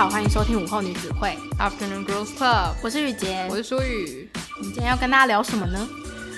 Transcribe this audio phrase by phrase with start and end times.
[0.00, 4.30] 好，欢迎收听午后女子会 Afternoon Girls Club，我是雨洁，我是舒雨。
[4.56, 5.86] 我们今天要跟大家聊什么呢？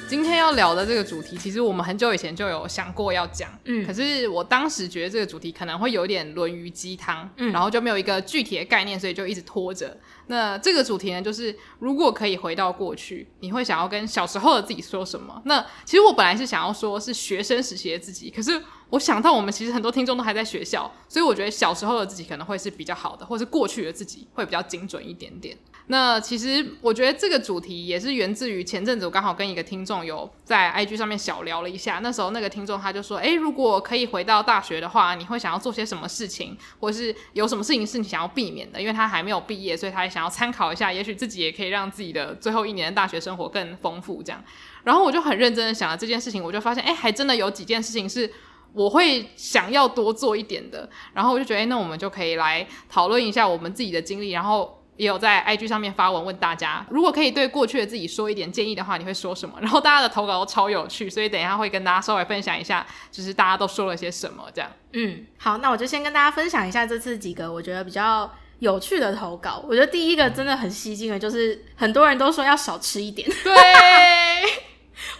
[0.09, 9.97] 今天要聊的这个主题，其实我们很久以前就有想过要讲，嗯，可是我当时觉得这个主题可能会有点沦于鸡汤，嗯，然后就没有一个具体的概念，所以就一直拖着。
[10.27, 15.41] 那这个主题呢，就是如果可以回到过去，你会想要跟小时候的自己说什么？
[15.45, 18.61] 那其实我本来是想要说是学生时期的自己，可是
[18.93, 25.57] 我想到我们其实很多听众都还在学校，所以我觉得小时候的自己可能会是比较好的，或是过去的自己会比较精准一点点。
[25.87, 44.23] 那其实我觉得这个主题也是源自于前阵子我刚好跟一个听众有在 IG 上面小聊了一下，那时候那个听众他就说：“诶，如果可以回到大学的话，你会想要做些什么事情，或是有什么事情是你想要避免的？”因为他还没有毕业，所以他也想要参考一下，也许自己也可以让自己的最后一年的大学生活更丰富。
[44.23, 44.45] 这样，
[44.85, 48.31] 然后我就很认真的想了这件事情，我就发现，诶，还真的有几件事情是
[48.73, 50.89] 我会想要多做一点的。
[51.15, 54.79] 然后我就觉得，诶，那我们就可以来讨论一下我们自己的经历，然后。
[54.99, 59.57] 也有在 IG 上面发文问大家，如果可以对过去的自己说一点建议的话，你会说什么？
[59.59, 64.71] 然后大家的投稿都超有趣，所以等一下会跟大家稍微分享一下，就是大家都说了些什么这样。
[64.93, 69.65] 嗯，好，那我就先跟大家分享一下这次几个我觉得比较有趣的投稿。
[69.67, 73.27] 我觉得第一个真的很吸睛的，就是很多人都说要少吃一点。
[73.43, 73.53] 对。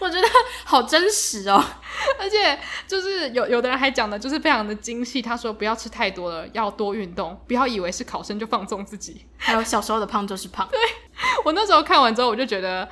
[0.03, 0.27] 我觉得
[0.65, 1.63] 好真实哦，
[2.19, 5.21] 而且就是有有的人还讲的，就是非常的精细。
[5.21, 9.25] 他说不要吃太多了，要多运动，不要以为是考生就放纵自己。
[9.37, 10.67] 还有小时候的胖就是胖。
[10.69, 10.79] 对，
[11.45, 12.87] 我那时候看完之后，我就觉得。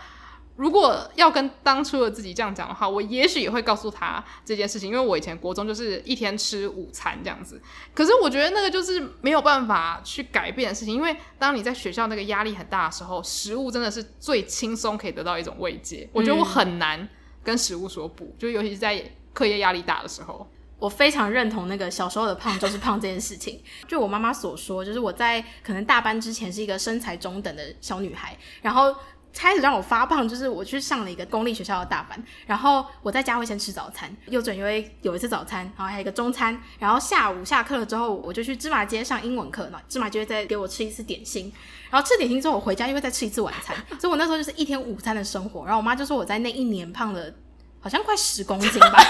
[0.61, 7.59] 如果要跟当初的自己这样讲的话，我也许也会告诉他这件事情，因为我以前国中就是一天吃午餐这样子。
[7.95, 16.07] 可是我觉得那个就是没有办法去改变的事情，因为当你在学校那个压力很大的时候，食物真的是最轻松可以得到一种慰藉。
[16.13, 17.09] 我觉得我很难
[17.43, 20.47] 跟食物说不，就尤其是在课业压力大的时候。
[20.77, 23.59] 我非常认同那个小时候的胖就是胖这件事情。
[23.87, 28.95] 就我妈妈所说，就是我在可能大班之前是一个身材中等的小女孩，然后。
[29.33, 41.51] 开始让我发胖，就是我去上了一个公立学校的大班，然后我在家会先吃早餐，幼稚园因为有一次早餐，然后还有一个中餐，然后下午下课了之后，我就去芝麻街上英文课，那芝麻街再给我吃一次点心，
[41.89, 47.33] 然后吃点心之后，我回家又会再吃一次晚餐， 所以我那时候就是一天午餐的生活，然后我妈就说我在那一年胖了，
[47.79, 49.03] 好像快十公斤吧。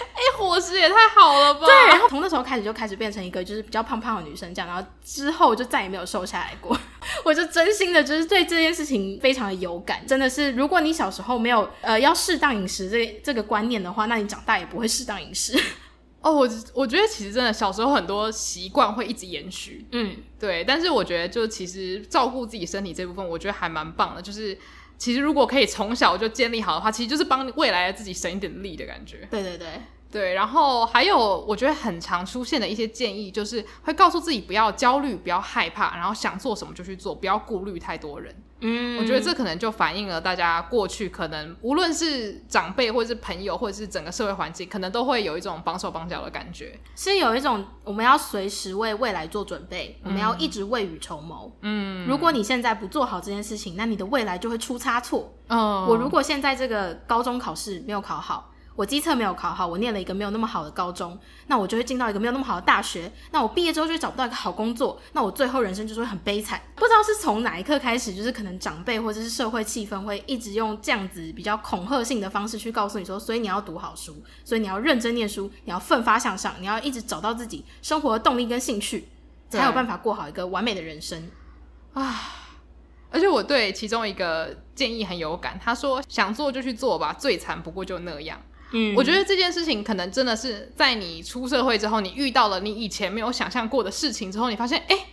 [0.00, 1.66] 哎、欸，伙食也太好了吧！
[1.66, 6.78] 对，然后从那时候开始就开始变成一个就是比较胖胖的女生这样，然后之后就再也没有瘦下来过。
[7.24, 15.58] 我就真心的就是对这件事情非常的有感，真的是，如果你小时候没有呃要适当饮食这这个观念的话，那你长大也不会适当饮食。
[16.20, 20.64] 哦，我我觉得其实真的小时候很多习惯会一直延续，嗯，对。
[20.64, 24.58] 但是我觉得就其实照顾自己身体这部分，我觉得还蛮棒的，就是。
[24.98, 29.26] 其实，如果可以从小就建立好的话，其实就是帮未来的自己省一点力的感觉。
[29.30, 29.68] 对对对
[30.10, 38.34] 对，然后还有我觉得很常出现的一些建议，就是会告诉自己不要焦虑，不要害怕，然后想做什么就去做，不要顾虑太多人。
[38.60, 51.50] 嗯，我觉得这可能就反映了大家过去可能无论是长辈或者是朋友，或者是整个社会环境，可能都会有一种绑手绑脚的感觉，是有一种我们要随时为未来做准备，我们要一直未雨绸缪。
[51.62, 55.32] 嗯，如果你现在不做好这件事情，那你的未来就会出差错。
[55.48, 58.52] 嗯，我如果现在这个高中考试没有考好。
[58.78, 61.18] 我基测没有考好，我念了一个没有那么好的高中，
[61.48, 66.62] 那我就会进到一个没有那么好的大学，那我毕业之后就找不到一个好工作，那我最后人生就是会很悲惨。
[66.76, 79.08] 不知道是从哪一刻开始，就是可能长辈或者是社会气氛会一直用这样子比较恐吓性的方式去告诉你说，所以你要读好书，所以你要认真念书，你要奋发向上，你要一直找到自己生活的动力跟兴趣，
[79.50, 81.28] 才有办法过好一个完美的人生
[81.94, 82.44] 啊！
[83.10, 88.40] 而且我对其中一个建议很有感，他说想做就去做吧，最惨不过就那样。
[88.72, 95.06] 嗯，我觉得这件事情可能真的是在你出社会之后，你遇到了你以前没有想象过的事情之后，你发现，哎，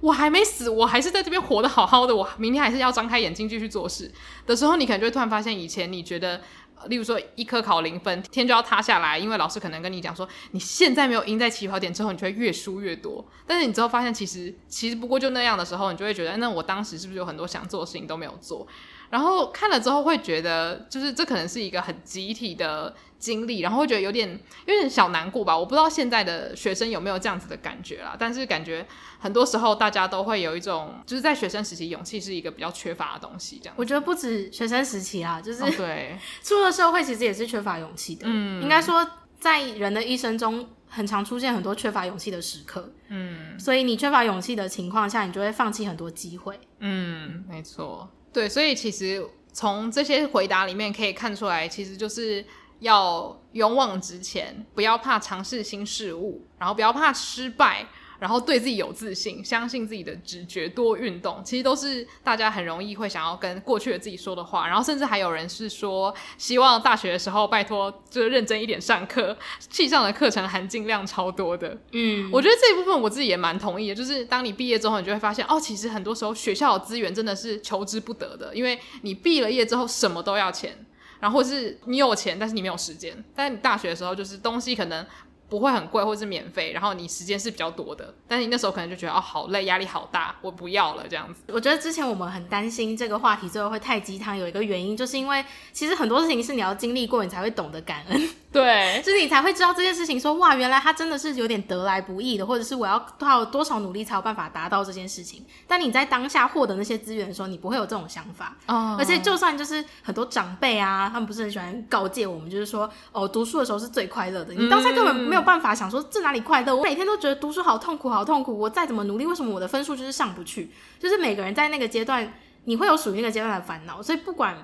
[0.00, 4.10] 我还没死，我还是在这边活得好好的，我明天还是要张开眼睛继续做事
[4.46, 6.42] 的时候，你可能就会突然发现，以前你觉得，
[6.88, 13.24] 例如说一科考零分，天就要塌下来，因为老师可能跟你讲说，你现在没有赢在起跑点之后，你就会越输越多。
[13.46, 18.66] 但是你之后发现，其实其实不过就那样的时候，你就会觉得，那我当时是不是有很多想做的事情都没有做？
[19.10, 24.28] 然后看了之后会觉得，就是这可能是一个很集体的经历，然后会觉得有点
[24.66, 25.56] 有点小难过吧。
[25.56, 28.86] 我不知道现在的学生有没有这样子的感觉啦，但是感觉
[29.18, 33.58] 很多时候大家都会有一种，就是在学生时期勇气是一个比较缺乏的东西。
[33.62, 38.22] 这样，我觉得不止学生时期啊，就是、哦、对出了社会其实也是缺乏勇气的。
[38.24, 42.92] 嗯，应该说在人的一生中，很常出现很多缺乏勇气的时刻。
[43.08, 46.58] 嗯，所以你缺乏勇气的情况下，你就会放弃很多机会。
[46.80, 48.08] 嗯，没错。
[48.36, 52.44] 对，所以其实从这些回答里面可以看出来，其实就是
[52.80, 57.86] 要勇往直前，不要怕尝试新事物，然后不要怕失败，
[58.18, 64.66] 然后对自己有自信，相信自己的直觉，多运动，其实都是大家很容易会想要跟过去的自己说的话。
[64.66, 69.36] 然后甚至还有人是说，希望大学的时候拜托就是认真一点上课，
[69.70, 71.76] 系上的课程含金量超多的。
[71.92, 73.94] 嗯，我觉得这一部分我自己也蛮同意的。
[73.94, 80.86] 就是当你毕业之后，你就会发现，哦，其实很多时候学校的资源真的是求之不得的，因为你毕了业之后什么都要钱，
[81.20, 83.24] 然后是你有钱，但是你没有时间。
[83.34, 85.04] 但是你大学的时候，就是东西可能。
[85.48, 91.42] 不会很贵，或是免费，然后你时间是比较多的，但是你那时候可能就觉得哦，好累，压力好大，我不要了这样子。
[91.48, 98.28] 我觉得之前我们很担心这个话题最后会太鸡汤，有一个原因就是因为其实很多事情是你要经历过，你才会懂得感恩。
[98.56, 105.44] 对，就是你才会知道这件事情说，说哇，原来他真的是有点得来不易的，或者是我要靠多少努力才有办法达到这件事情。
[105.66, 108.56] 但你在当下获得那些资源的时候，你不会有这种想法。
[108.66, 108.96] 哦。
[108.98, 114.54] 而且就算就是很多长辈啊，他们不是很喜欢告诫我们，就是说哦，读书的时候是最快乐的。
[114.54, 116.02] 你当下根本没有办法想说。
[116.10, 116.74] 这哪里快乐？
[116.74, 118.56] 我每天都觉得读书好痛苦，好痛苦。
[118.56, 120.70] 我再怎么努力，为什么我的分数就是上不去？
[120.98, 122.32] 就是每个人在那个阶段，
[122.64, 124.00] 你会有属于那个阶段的烦恼。
[124.00, 124.56] 所以不管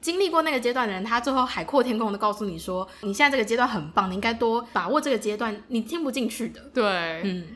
[0.00, 5.62] 经历过那个阶段的人，他最后海阔天空的告诉你说，你现在这个阶段很棒，你应该多把握这个阶段。
[5.68, 6.60] 你听不进去的。
[6.72, 7.48] 对，嗯。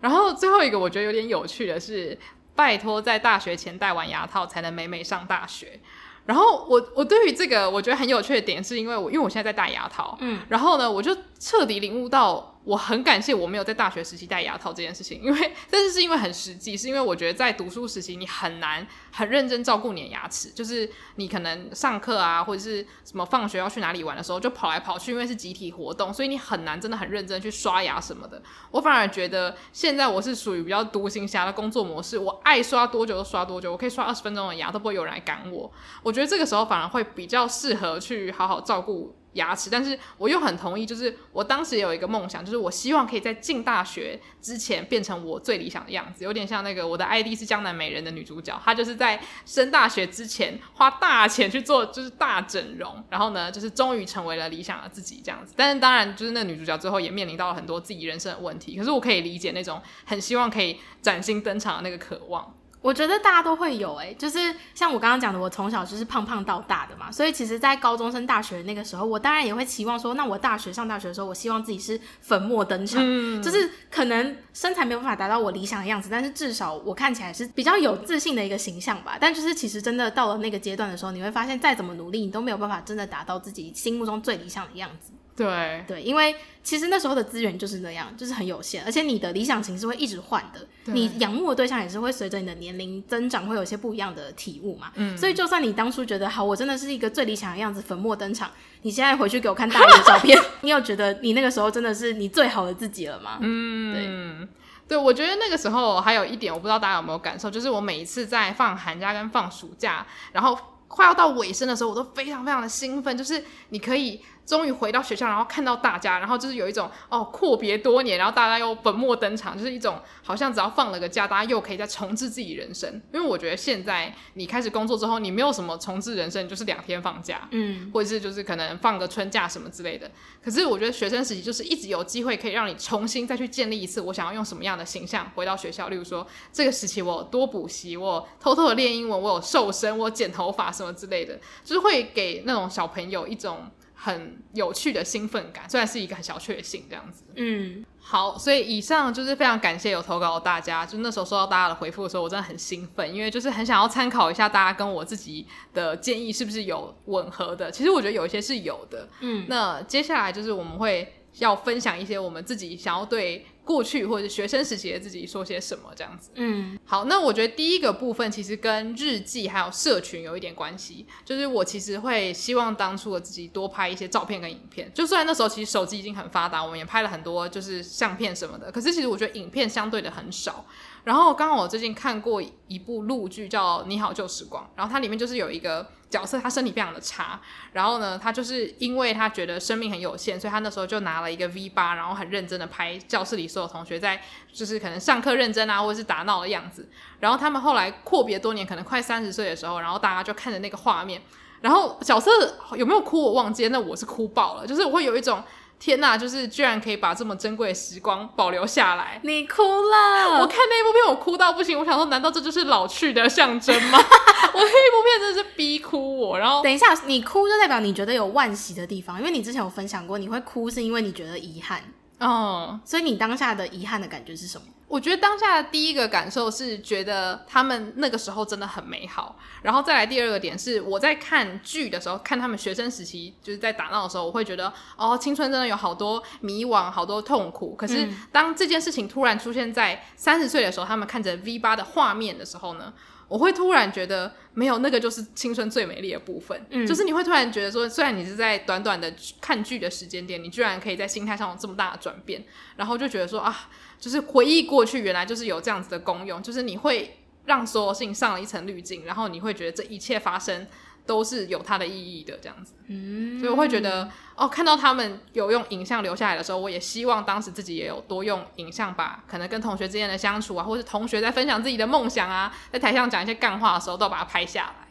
[0.00, 2.18] 然后最后一个我觉得有点有趣的是，
[2.54, 5.80] 拜托在大学前戴完牙套才能美美上大学。
[6.24, 12.52] 然后我我对于这个我觉得很有趣的点，是因为我因为我现在在戴牙套，嗯，然后呢，我就彻底领悟到。
[12.66, 28.42] 我很感谢我没有在大学时期戴牙套这件事情， 因为但是是因为很实际，是因为我觉得在读书时期你很难很认真照顾你的牙齿，就是你可能上课啊或者是什么放学要去哪里玩的时候就跑来跑去，因为是集体活动，所以你很难真的很认真去刷牙什么的。
[28.72, 35.70] 我反而觉得现在我是属于比较独行侠的工作模式，我爱刷多久就刷多久，我可以刷二十分钟的牙都不会有人来赶我。
[36.02, 39.14] 我觉得这个时候反而会比较适合去好好照顾。
[39.36, 55.54] 牙齿，但是我又很同意，就是我当时有一个梦想，就是我希望可以在进大学之前变成我最理想的样子，有点像那个我的 ID 是江南美人的女主角，她就是在升大学之前花大钱去做就是大整容，然后呢，就是终于成为了理想的自己这样子。
[55.56, 62.55] 但是当然，就是那女主角最后也面临到了很多自己人生的问题，可是我可以理解那种很希望可以崭新登场的那个渴望。
[62.86, 79.18] 我觉得大家都会有诶、欸，就是像我刚刚讲的，我从小就是胖胖到大的嘛，所以其实，在高中升大学的那个时候，我当然也会期望说，那我大学上大学的时候，我希望自己是粉墨登场，嗯、就是可能身材没有办法达到我理想的样子，但是至少我看起来是比较有自信的一个形象吧。
[79.20, 85.10] 但就是其实真的到了那个阶段的时候，你会发现，再怎么努力，你都没有办法真的达到自己心目中最理想的样子。
[85.36, 94.90] 对对，因为其实那时候的资源就是那样，就是很有限，而且你的理想型是会一直换的，你仰慕的对象也是会随着你的年龄增长，会有一些不一样的体悟嘛。
[94.94, 98.50] 嗯，所以就算你当初觉得好，我真的是一个最理想的样子，粉墨登场，
[98.80, 103.38] 你现在回去给我看大一的照片， 你有觉得你那个时候真的是你最好的自己了吗？
[103.42, 104.48] 嗯，
[104.88, 110.58] 对，对，我觉得那个时候还有一点，我不知道大家有没有感受，就是我每一次在放寒假跟放暑假，然后
[110.88, 114.18] 快要到尾声的时候，我都非常非常的兴奋，就是你可以。
[114.46, 122.88] 终于回到学校，然后看到大家，然后就是有一种哦，阔别多年，然后大家又粉墨登场，就是一种好像只要放了个假，大家又可以再重置自己人生。
[123.12, 130.08] 因为我觉得现在你开始工作之后，你没有什么重置人生，就是两天放假，嗯，或者是就是可能放个春假什么之类的。
[130.40, 135.88] 可是我觉得学生时期就是一直有机会可以让你重新再去建立一次，我想要用什么样的形象回到学校。
[135.88, 143.68] 例如说这个时期我多补习，我偷偷的练英文，我有瘦身，我剪头发什么之类的，就是会给那种小朋友一种。
[143.98, 147.24] 很有趣的兴奋感，虽然是一个很小确幸这样子。
[147.34, 150.84] 嗯，好，所以以上就是非常感谢有投稿的大家。
[150.84, 157.70] 就那时候收到大家的回复的时候，我真的很兴奋，因为就是很想要参考一下大家跟我自己的建议是不是有吻合的。
[157.70, 159.08] 其实我觉得有一些是有的。
[159.20, 163.46] 嗯，那接下来就是我们会要分享一些我们自己想要对。
[163.66, 180.64] 过去或者学生时期的自己说些什么这样子，嗯，好，那我觉得第一个部分其实跟日记还有社群有一点关系，就是我其实会希望当初的自己多拍一些照片跟影片，就虽然那时候其实手机已经很发达，我们也拍了很多就是相片什么的，可是其实我觉得影片相对的很少。
[181.06, 185.86] 然后刚好我最近看过一部陆剧叫《你好旧时光》，然后它里面就是有一个。
[186.08, 187.38] 角色他身体非常的差，
[187.72, 194.22] 然后呢，他就是因为他觉得生命很有限，所以他那时候就拿了一个 V 八，然后很认真的拍教室里所有同学在
[194.52, 196.88] 就是可能上课认真啊，或者是打闹的样子。
[197.18, 201.20] 然后他们后来阔别多年，可能快三十岁的时候，然后大家就看着那个画面，
[201.60, 202.30] 然后角色
[202.76, 205.42] 有没有哭我忘记，那我是哭爆了，就是我会有一种。
[205.78, 209.20] 天呐，就是居然可以把这么珍贵的时光保留下来。
[209.22, 210.40] 你哭了？
[210.40, 211.78] 我看那一部片，我哭到不行。
[211.78, 213.98] 我想说，难道这就是老去的象征吗？
[214.54, 216.38] 我那一部片真的是逼哭我。
[216.38, 221.82] 然后，等一下，你哭就代表你觉得有惋惜的地方，因为你之前有分享过，你会哭是因为你觉得遗憾。
[222.18, 224.66] 哦，所以你当下的遗憾的感觉是什么？
[224.88, 237.74] 我觉得当下的第一个感受是觉得他们那个时候真的很美好，然后再来第二个点是我在看剧的时候，看他们学生时期就是在打闹的时候，我会觉得哦，青春真的有好多迷惘，好多痛苦。
[237.74, 242.92] 可是当这件事情突然出现在三十岁的时候，他们看着 V 八的画面的时候呢，
[243.28, 252.44] 我会突然觉得没有那个就是青春最美丽的部分，嗯，就是你会突然觉得说，虽然你是在短短的看剧的时间点，你居然可以在心态上有这么大的转变，
[252.76, 253.68] 然后就觉得说啊。
[253.98, 257.16] 就是回忆过去，原来就是有这样子的功用，就是你会
[257.46, 260.66] 让所有事情上了一层滤镜，然后你会觉得这一切发生
[261.06, 262.74] 都是有它的意义的，这样子。
[262.88, 274.85] 嗯，所以我会觉得，哦，看到他们有用影像留下来的时候，我也希望当时自己也有多用影像，吧可能跟同学之间的相处啊，或是同学在分享自己的梦想啊，在台上讲一些干话的时候，都把它拍下来。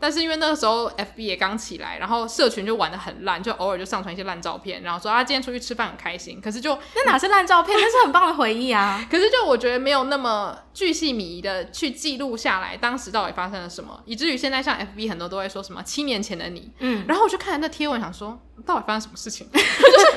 [0.00, 6.40] 但是因为那个时候 FB 也刚起来，然后社群就玩的很烂，就偶尔就上传一些烂照片，然后说啊今天出去吃饭很开心。
[6.40, 9.04] 可是就那哪是烂照片，那是很棒的回忆啊。
[9.12, 20.06] 可是就我觉得没有那么巨细靡遗的去记录下来当时到底发生了什么，以至于现在像 FB 很多都会说什么七年前的你，嗯，然后我就看了那贴文想说到底发生什么事情， 就是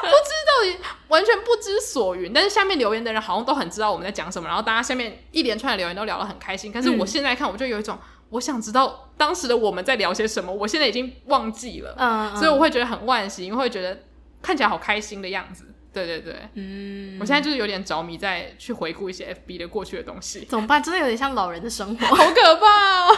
[0.00, 2.32] 不知道完全不知所云。
[2.32, 6.72] 但是下面留言的人好像都很知道我们在讲什么，然后大家下面一连串的留言都聊得很开心。
[6.72, 7.98] 可是我现在看我就有一种。
[8.30, 13.98] 我想知道当时的我们在聊些什么，我现在已经忘记了，嗯，所以我会觉得很惋惜，因为会觉得
[14.40, 20.82] 看起来好开心的样子，对对对，嗯，我现在就是有点着迷，在去回顾一些 FB 的过去的东西，怎么办？
[20.82, 23.16] 真的有点像老人的生活，好可怕哦。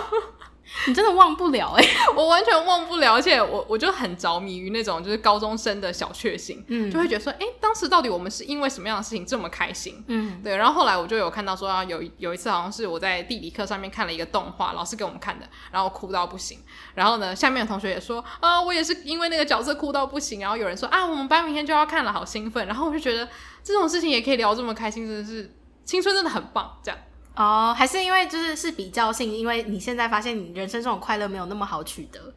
[0.87, 10.57] 你真的忘不了哎、欸， 我完全忘不了，而且我我就很着迷于那种就是高中生的小确幸，嗯，就会觉得说，哎、欸，当时到底我们是因为什么样的事情这么开心，嗯，对。
[10.57, 16.59] 然后后来我就有看到说，啊，有有一次好像是我在地理课上面看了一个动画，老师给我们看的，然后哭到不行。
[16.95, 20.41] 然后呢，下面的同学也说，啊，我也是因为那个角色哭到不行。
[20.41, 22.67] 然后有人说，啊，我们班明天就要看了，好兴奋。
[22.67, 23.29] 然后我就觉得
[23.63, 25.55] 这种事情也可以聊这么开心，真的是
[25.85, 26.99] 青春真的很棒，这样。
[27.35, 32.35] 哦，还是因为就是是比较性，因为你现在发现你人生这种快乐没有那么好取得，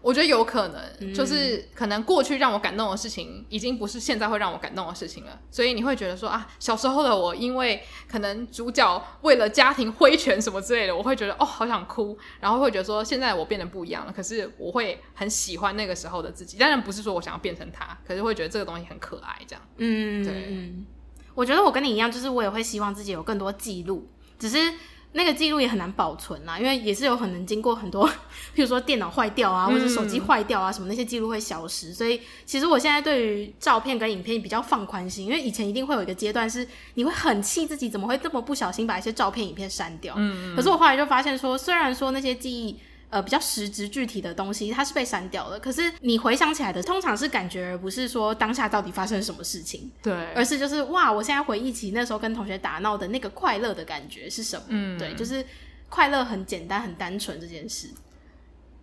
[0.00, 20.86] 我觉得有可能，嗯、就是可能过去让我感动的事情，已经不是现在会让我感动的事情了，所以你会觉得说啊，小时候的我，因为可能主角为了家庭挥拳什么之类的，我会觉得哦，好想哭，然后会觉得说现在我变得不一样了，可是我会很喜欢那个时候的自己，当然不是说我想要变成他，可是会觉得这个东西很可爱，这样，嗯，对，嗯，
[21.34, 24.08] 我觉得我跟你一样，就是我也会希望自己有更多记录。
[24.40, 24.56] 只是
[25.12, 28.08] 那个记录也很难保存啦，因为也是有可能经过很多，
[28.56, 31.92] 譬如说电脑坏掉啊，或者手机坏掉啊，什么那些记录会消失。
[31.92, 40.14] 所以其实我现在对于照片跟影片比较放宽心，因为以前一定会有一个阶段是你会很气自己怎么会这么不小心把一些照片、影片删掉。
[40.16, 42.78] 嗯，可是我后来就发现说，虽然说那些记忆。
[43.10, 45.58] 呃，比较实质具体的东西，它是被删掉了。
[45.58, 49.90] 可是你回想起来的，通常是感觉，而不是说当下到底发生什么事情。
[50.00, 54.64] 对，而是就是哇，我现在回忆起那时候跟同学打闹的那个快乐的感觉是什么？
[54.68, 55.44] 嗯，对，就是
[55.88, 57.88] 快乐很简单、很单纯这件事。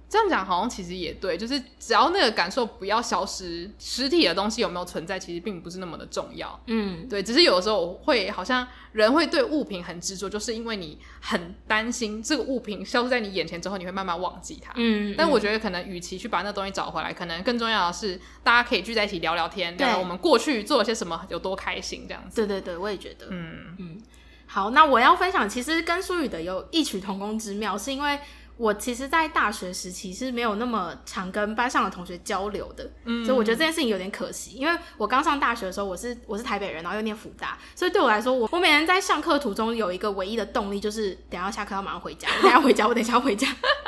[0.09, 6.57] 这样讲好像其实也对，就是只要那个感受不要消失，实体的东西有没有存在，其实并不是那么的重要。
[6.67, 14.71] 嗯，对，只是有的时候会好像人会对物品很执着，就是因为你很担心这个物品消失在你眼前之后，你会慢慢忘记它。
[14.77, 22.37] 嗯，但我觉得可能与其去把那东西找回来，可能更重要的是大家可以聚在一起聊聊天，聊聊我们过去做了些什么，有多开心这样子。
[22.37, 23.27] 对对对，我也觉得。
[23.29, 24.01] 嗯嗯，
[24.45, 28.17] 好，那我要分享，其实跟书宇的有异曲同工之妙，是因为。
[28.57, 34.55] 我其实，在大学时期是没有那么常跟班上的同学交流的，嗯，所以我觉得这件事情有点可惜。
[34.55, 43.47] 因为我刚上大学的时候，我是我是台北人，然后又念辅大，所以对我来说，我我每天在上课途中有一个唯一的动力，就是等下下课要马上回家，我等下回家，我等下回家，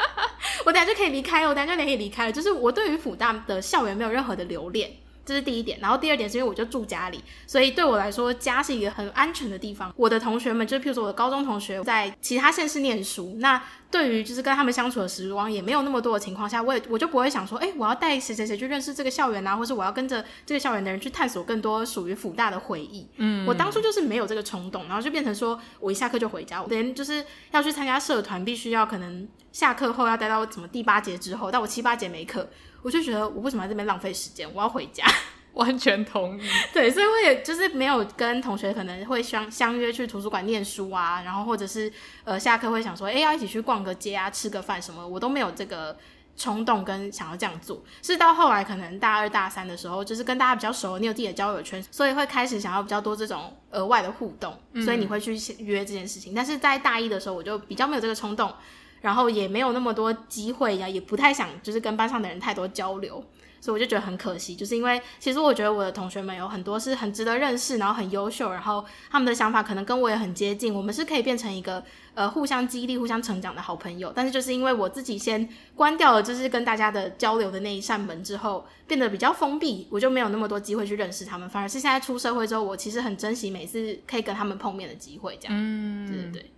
[0.65, 2.31] 我等下就可以离开了，我等下就可以离开了。
[2.31, 4.91] 就是我对于辅大的校园没有任何的留恋。
[5.29, 9.93] 这是第一点，然后第二点是因为我就住家里，所以对我来说家是一个很安全的地方。
[9.95, 23.07] 我的同学们，就譬如说我的高中同学在其他县市念书，那对于就是跟他们相处的时光也没有那么多的情况下，我也我就不会想说，哎，我要带谁谁谁去认识这个校园啊，或是我要跟着这个校园的人去探索更多属于辅大的回忆。
[23.17, 32.49] 嗯，我当初就是没有这个冲动，然后就变成说我一下课就回家，我连就是要去参加社团，必须要可能下课后要待到什么第八节之后，但我七八节没课。
[32.81, 34.49] 我就觉得我为什么在这边浪费时间？
[34.53, 35.05] 我要回家。
[35.53, 36.41] 完全同意。
[36.71, 41.91] 对，所以我也就是没有跟同学可能会相相约去图书馆念书啊，然后或者是
[42.23, 45.97] 呃下课会想说，哎，要一起去逛个街啊，吃个饭什么，我都没有这个
[46.37, 47.83] 冲动跟想要这样做。
[48.01, 56.31] 是到后来可能大二大三的时候，就是跟大家比较熟，你有自己的交友圈，所以会开始想要比较多这种额外的互动，所以你会去约这件事情。
[56.31, 56.35] 嗯。
[56.35, 58.53] 但是在大一的时候，我就比较没有这个冲动。
[59.01, 63.23] 然后也没有那么多机会呀，也不太想就是跟班上的人太多交流。
[63.61, 74.13] 所以我就觉得很可惜，就是因为其实我觉得我的同学们有很多是很值得认识，然后很优秀，然后他们的想法可能跟我也很接近，我们是可以变成一个呃互相激励、互相成长的好朋友。
[74.15, 81.49] 但是就是因为我自己先关掉了，就是跟大家的交流的那一扇门之后，变得比较封闭，我就没有那么多机会去认识他们。
[81.49, 85.53] 反而是现在出社会之后，我其实很珍惜每次可以跟他们碰面的机会，这样。
[85.53, 86.51] 嗯，对对对。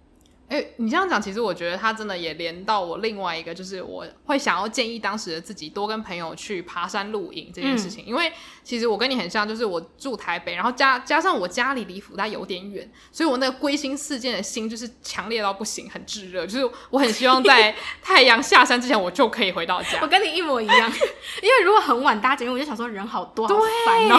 [0.51, 8.03] 哎、欸，你这样讲，其实我觉得他真的也连到我另外一个，就是我会想要建议当时的自己多跟朋友去爬山露营这件事情。
[8.03, 8.29] 嗯、因为
[8.62, 16.46] 其实我跟你很像，就是我住台北，然后加加上我家里离福大有点远，所以我那个归心似箭的心就是强烈到不行，很炙热。
[16.46, 20.00] 就是我很希望在 太阳下山之前，我就可以回到家。
[20.01, 20.91] 我跟你一模一样，
[21.41, 23.55] 因为如果很晚搭捷运，我就想说人好多，好
[23.86, 24.17] 烦哦。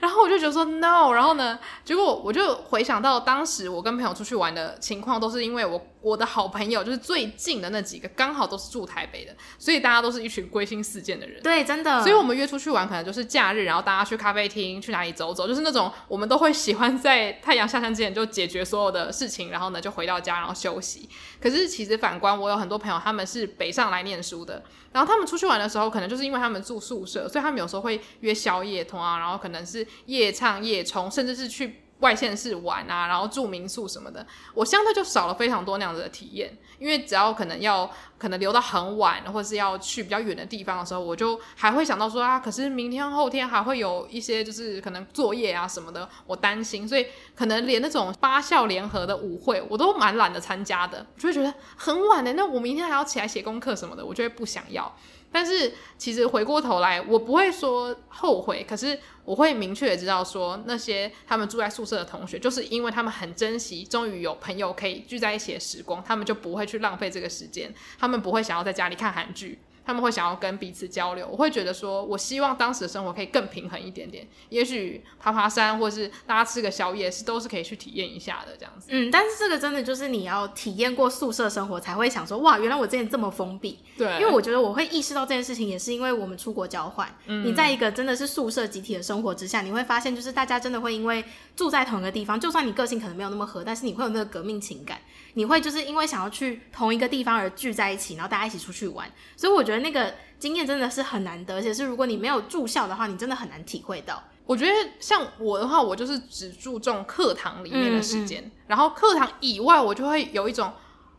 [0.00, 11.42] 然后我就觉得说 no，然后呢，结果我就回想到当时我跟朋友出去玩的情况，都是因为我我的好朋友就是最近的那几个，刚好都是住台北的，所以大家都是一群归心似箭的人。
[11.42, 12.02] 对，真的。
[12.02, 21.08] 所以我们约出去玩，可能就是假日，然后大家去咖啡厅，去哪里走走，就是那种我们都会喜欢在太阳下山之前就解决所有的事情，然后呢就回到家，然后休息。
[21.40, 24.62] 可是其实反观，我有很多朋友他们是北上来念书的。
[24.92, 34.26] 然后他们出去玩的时候，可能就是因为他们住宿舍，所以他们有时候会约宵夜通啊，然后可能是夜唱夜冲，甚至是去外县市玩啊，然后住民宿什么的。
[34.54, 36.56] 我相对就少了非常多那样子的体验。
[36.78, 54.94] 因为只要可能要可能留到很晚，或是要去比较远的地方的时候，我就还会想到说啊，可是明天后天还会有一些就是可能作业啊什么的，我担心，所以可能连那种八校联合的舞会我都蛮懒得参加的，我就会觉得很晚的，那我明天还要起来写功课什么的，我就会不想要。
[55.36, 69.58] 但是其实回过头来，我不会说后悔，可是我会明确的知道说，那些他们住在宿舍的同学，就是因为他们很珍惜，终于有朋友可以聚在一起的时光，他们就不会去浪费这个时间，他们不会想要在家里看韩剧。
[69.86, 74.26] 他们会想要跟彼此交流，我会觉得说，我希望当时的生活可以更平衡一点点。
[74.48, 78.88] 也许爬爬山，或是大家吃个宵夜，是都是可以去体验一下的这样子。
[78.90, 83.78] 嗯，但是这个真的就是你要体验过宿舍生活，才会想说，哇，原来我之前这么封闭。
[83.96, 87.08] 对，因为我觉得我会意识到这件事情，也是因为我们出国交换。
[87.26, 94.98] 嗯，你在一个真的是宿舍集体的生活之下，你会发现，就是大家真的会因为住在同一个地方，就算你个性可能没有那么合，但是你会有那个革命情感。
[95.34, 99.06] 你会就是因为想要去同一个地方而聚在一起，然后大家一起出去玩，
[99.36, 104.22] 所以我觉得那个经验真的是很难得，而且是如果你没有住校的话，你真的很难体会到。
[104.44, 110.72] 我觉得像我的话，我就是只注重课堂里面的时间，嗯嗯，然后课堂以外，我就会有一种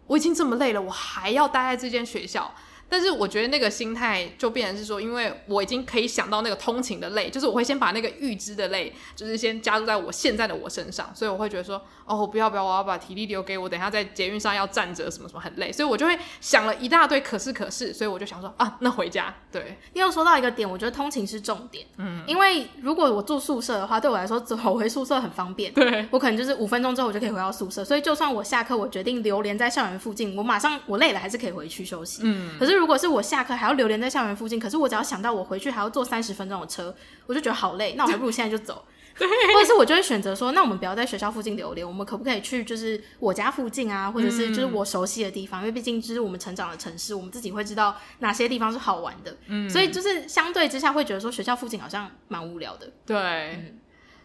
[0.07, 2.53] 我已经这么累了，我还要待在这间学校。
[2.89, 19.33] 但是我觉得那个心态就变成是说，因为我已经可以想到那个通勤的累，就是我会先把那个预知的累，就是先加入在我现在的我身上，所以我会觉得说，哦，不要不要，我要把体力留给我，等一下在捷运上要站着什么什么很累，所以我就会想了一大堆可是可是，所以我就想说啊，那回家。
[19.51, 33.57] 对，你有说到一个点，我觉得通勤是重点，嗯，因为如果我住宿舍的话，对我来说走回宿舍很方便，对，我可能就是五分钟之后我就可以回到宿舍，所以就算我下课我决定留连在校园附近，我马上我累了还是可以回去休息，嗯，可是如果是我下课。
[33.57, 37.95] 还要留连在校园附近，可是我只要想到我回去还要坐三十分钟的车，我就觉得好累。
[37.97, 38.85] 那我还不如现在就走，
[39.17, 45.61] 对，或者是我就会选择说，那我们不要在学校附近留连，我们可不可以去就是我家附近啊，或者是就是我熟悉的地方？
[45.61, 49.35] 嗯、因为毕竟就是我们成长的城市，我们自己会知道哪些地方是好玩的。
[49.47, 52.91] 嗯，所以就是相对之下会觉得说学校附近好像蛮无聊的。
[53.07, 53.79] 对，嗯、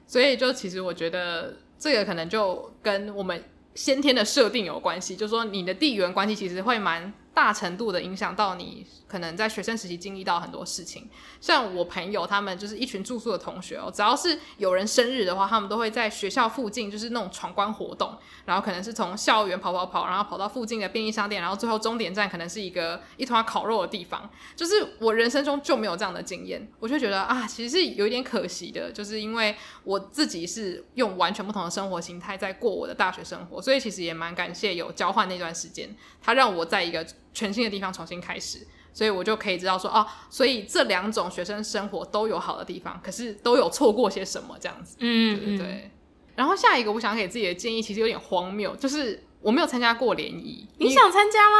[0.06, 3.42] 所以就其实我觉得这个可能就跟我们
[3.74, 7.14] 先天的设定有关系，就是说你的地缘关系其实会蛮。
[7.34, 11.06] 大程度的影响到你，可能在学生时期经历到很多事情。
[11.38, 24.30] 像我朋友他们就是一群住宿的同学哦，只要是有人生日的话，他们都会在学校附近就是那种闯关活动，然后可能是从校园跑跑跑，然后跑到附近的便利商店，然后最后终点站可能是一个一团烤肉的地方。
[24.56, 37.06] 就是我人生中就没有这样的经验，我就觉得啊，其实是有一点可惜的，就是因为我自己是用完全不同的生活形态在过我的大学生活，所以其实也蛮感谢有交换那段时间，它让我在一个。
[37.34, 38.58] 全新的地方重新开始，
[38.92, 44.96] 所以我就可以知道说哦，所以这两种学生生活都有好的地方，可是都有错过些什么这样子。
[45.00, 45.90] 嗯，对，对，对。
[46.34, 50.66] 然后下一个我想给自己的建议，其实有点荒谬，就是我没有参加过联谊。
[50.78, 51.56] 你想参加吗？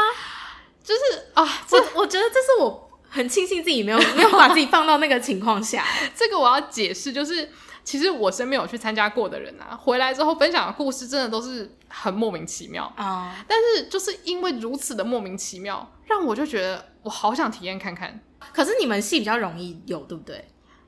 [0.83, 1.01] 就是
[1.33, 5.85] 啊，这我觉得这是我很庆幸自己没有没有把自己放到那个情况下。
[6.15, 7.49] 这个我要解释，就是。
[7.85, 13.35] 其实我身边有去参加过的人啊，回来之后分享的故事真的都是很莫名其妙啊。
[13.45, 18.19] 但是就是因为如此的莫名其妙，让我就觉得我好想体验看看。
[18.53, 20.45] 可是你们戏比较容易有，对不对？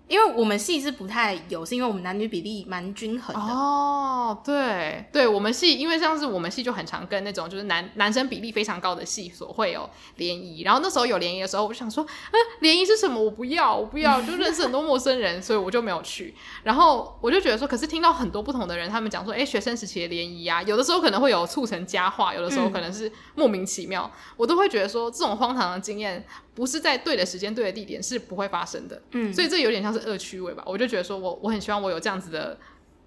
[0.08, 3.54] 因为我们系是不太有，是因为我们男女比例蛮均衡的。
[3.54, 13.20] 哦，对，对我们系，因为像是我们系就很常跟那种就是男男生比例非常高的系所会有联谊，然后那时候有联谊的时候，我就想说，嗯，联谊是什么？
[13.20, 16.36] 我不要，我不要，就认识很多陌生人，所以我就没有去。
[16.63, 26.24] 然后我就觉得说，可是听到很多不同的人，他们讲说，哎，学生时期的联谊啊，有的时候可能会有促成佳话，有的时候可能是莫名其妙，我都会觉得说，这种荒唐的经验。
[26.56, 30.63] 不是在对的时间、对的地点是不会发生的，嗯，所以这有点像是恶趣味吧。
[30.65, 32.58] 我就觉得说我我很希望我有这样子的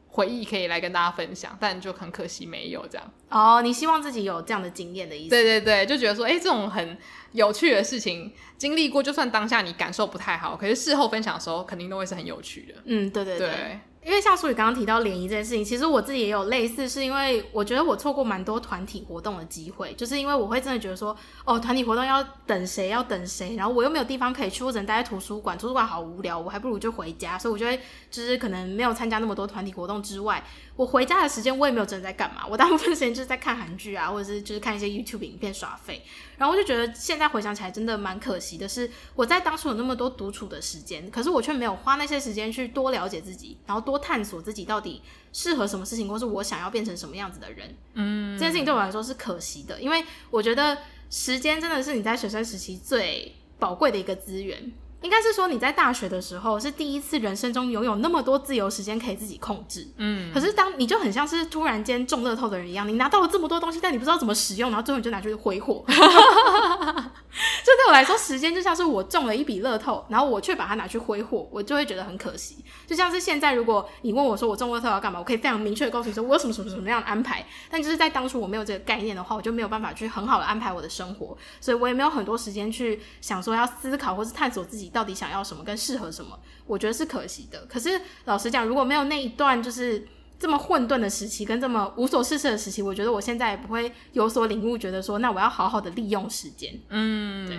[0.09, 3.13] 回忆可以来跟大家分享，但就很可惜没有这样。
[3.31, 5.31] 哦，你希望自己有这样的经验的意思？
[5.31, 6.97] 对对对，就觉得说，哎，这种很
[7.33, 12.75] 有趣的事情经历过，就算当下你感受不太好，可是事后分享的时候，肯定都会是很有趣的。
[12.85, 13.49] 嗯，对对对。
[13.49, 27.79] 对因为像书宇刚刚提到联谊这件事情，其实我自己也有类似，是因为我觉得我错过蛮多团体活动的机会，就是因为我会真的觉得说，哦，团体活动要等谁要等谁，然后我又没有地方可以去，我只能待在图书馆，图书馆好无聊，我还不如就回家，所以我就会
[28.11, 30.43] 就是可能没有参加那么多团体活动之外，
[30.79, 36.01] 我回家的时间我也没有真的在干嘛，我大部分时间就是在看韩剧啊，或者是就是看一些 YouTube 影片耍废。
[36.37, 47.77] 然后我就觉得现在回想起来真的蛮可惜的是，我在当初有那么多独处的时间，可是我却没有花那些时间去多了解自己，然后多探索自己到底适合什么事情，或是我想要变成什么样子的人。
[47.95, 50.79] 嗯，这件事情对我来说是可惜的，因为我觉得
[51.11, 54.73] 时间真的是你在学生时期最宝贵的一个资源。
[55.03, 65.85] 应该是说你在大学的时候是第一次人生中拥有那么多自由时间可以自己控制，嗯，可是当你就很像是突然间中乐透的人一样，你拿到了这么多东西，但你不知道怎么使用，然后最后你就拿去挥霍。
[67.65, 72.65] 这对我来说，时间就像是我中了一笔乐透，然后我却把它拿去挥霍，我就会觉得很可惜。
[72.87, 87.67] 就像是现在，如果你问我说我中乐透要干嘛，我可以非常明确的告诉你说我有什么什么什么样的安排，但就是在当初我没有这个概念的话，我就没有办法去很好的安排我的生活，所以我也没有很多时间去想说要思考或是探索自己到底想要什么跟适合什么，我觉得是可惜的。
[87.67, 90.07] 可是老实讲，如果没有那一段就是
[90.39, 96.79] 这么混沌的时期跟这么无所事事的时期，我觉得我现在也不会有所领悟，觉得说那我要好好的利用时间。
[96.89, 97.59] 嗯，对。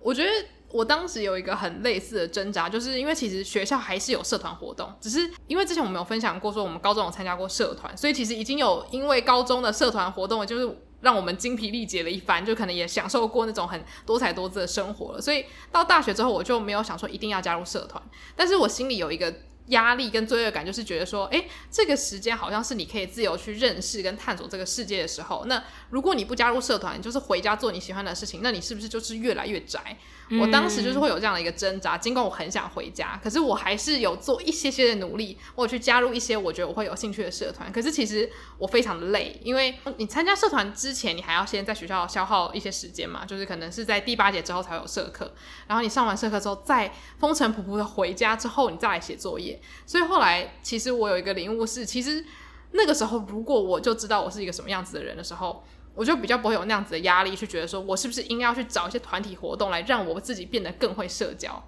[0.00, 0.30] 我觉得
[0.70, 10.78] 我当时有一个很类似的挣扎，就是因为其实学校还是有社团活动，只是因为之前我们有分享过说我们高中有参加过社团，所以其实已经有因为高中的社团活动就是。
[11.00, 15.20] 让我们精疲力竭了一番，就可能也享受过那种很多彩多姿的生活了。
[15.20, 18.02] 所以到大学之后，我就没有想说一定要加入社团，
[18.34, 19.30] 但是我心里有一个
[19.66, 25.44] 压力跟罪恶感，就是觉得说，诶，这个时间好像是你可以自由去认识跟探索这个世界的时候。
[25.46, 25.62] 那
[25.94, 29.96] 如果你不加入社团，就是回家做你喜欢的事情，那你是不是就是越来越宅？
[30.40, 37.70] 我当时就是会有这样的一个挣扎，尽管我很想回家，可是我还是有做一些些的努力，我去加入一些我觉得我会有兴趣的社团。
[37.72, 38.28] 可是其实
[38.58, 45.32] 我非常的累，因为你参加社团之前，你还要先在学校消耗一些时间嘛，就是可能是在第八节之后才有社课，
[45.68, 49.60] 然后你上完社课之后，再风尘仆仆的回家之后，你再来写作业。
[49.86, 52.24] 所以后来其实我有一个领悟是，其实
[52.72, 55.62] 那个时候如果我就知道我是一个什么样子的人的时候。
[55.94, 61.62] 我就比较不会有那样子的压力，去觉得说我是不是应该要去找一些团体活动来让我自己变得更会社交。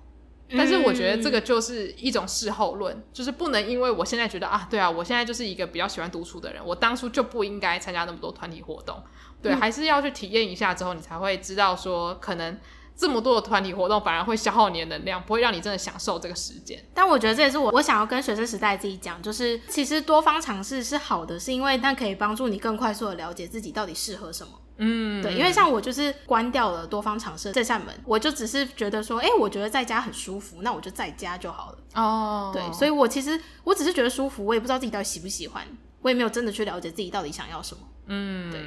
[0.51, 9.03] 但是我觉得这个就是一种事后论，就是不能因为我现在觉得啊，对啊，我现在就是一个比较喜欢独处的人，我当初就不应该参加那么多团体活动。
[9.43, 12.59] 对，还是要去体验一下之后，你才会知道说可能。
[12.97, 16.83] 这么多的团体活动反而会消耗你的能量，不会让你真的享受这个时间。
[16.95, 24.53] 但我觉得这也是我我想要跟学生时代自己讲，就是其实多方尝试是好的，是因为它可以帮助你更快速的了解自己到底适合什么。
[24.79, 31.79] 嗯，对，因为像我就是关掉了多方尝试这扇门，我就只是觉得说，哎，我觉得在家很舒服，那我就在家就好了。
[31.95, 35.67] 哦，对，所以我其实我只是觉得舒服，我也不知道自己到底喜不喜欢，
[36.03, 37.81] 我也没有真的去了解自己到底想要什么。
[38.07, 38.61] 嗯，对，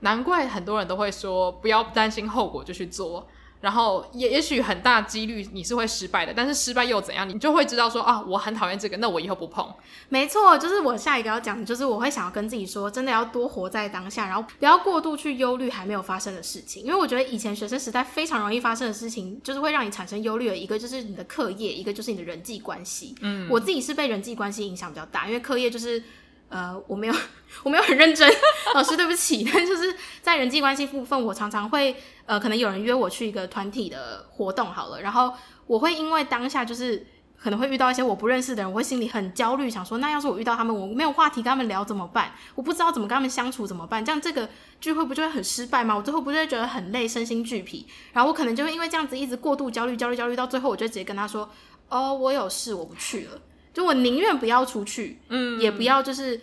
[0.00, 3.28] 难怪很多人都会说，不要担心后果就去做。
[3.60, 7.28] 然后也也许很大几率你是会失败的，但是失败又怎样？
[7.28, 9.70] 你就会知道说啊，我很讨厌这个，那我以后不碰。
[10.08, 16.82] 没错，就是我下一个要讲的，就是我会想要跟自己说，真的要多活在当下，然后不要过度去忧虑还没有发生的事情。
[16.82, 23.14] 因为我觉得以前学生时代非常容易发生的事情，就是会让你产生忧虑的一个就是你的课业，一个就是你的人际关系。
[23.20, 26.02] 嗯，我自己是被人际关系影响比较大，因为课业就是。
[26.50, 27.14] 呃，我没有，
[27.64, 28.30] 我没有很认真，
[28.74, 29.48] 老师对不起。
[29.50, 35.32] 但就是在人际关系部分，我常常会，呃，可能有人约我去一个团体的活动好了，然后
[35.66, 37.06] 我会因为当下就是
[37.40, 42.32] 可能会遇到一些我不认识的人，我会心里很焦虑，想说那要是我遇到他们，我没有话题跟他们聊怎么办？
[42.56, 44.04] 我不知道怎么跟他们相处怎么办？
[44.04, 44.48] 这样这个
[44.80, 45.94] 聚会不就会很失败吗？
[45.96, 47.86] 我最后不就会觉得很累，身心俱疲？
[48.12, 51.48] 然后我可能就会因为这样子一直过度焦虑，焦虑，焦虑到最后，我就直接跟他说
[51.88, 53.40] ：“哦，我有事，我不去了。”
[53.72, 56.40] 就我宁愿不要出去，嗯，也不要就是，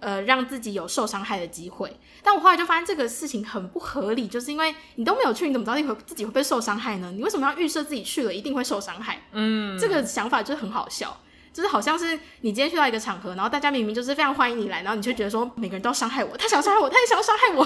[0.00, 7.12] 呃，让自己有受伤害的机会，但我后来就发现这个事情很不合理，就是因为你都没有去，你怎么知道你会自己会被受伤害呢？
[7.14, 9.22] 你为什么要预设自己去了一定会受伤害？
[9.32, 11.20] 嗯，这个想法就是很好笑，
[11.52, 17.64] 就是好像是你今天去到一个场合，然后大家明明就是非常欢迎你来，然后你就觉得说每个人都要伤害我，他想伤害我，他也想要伤害我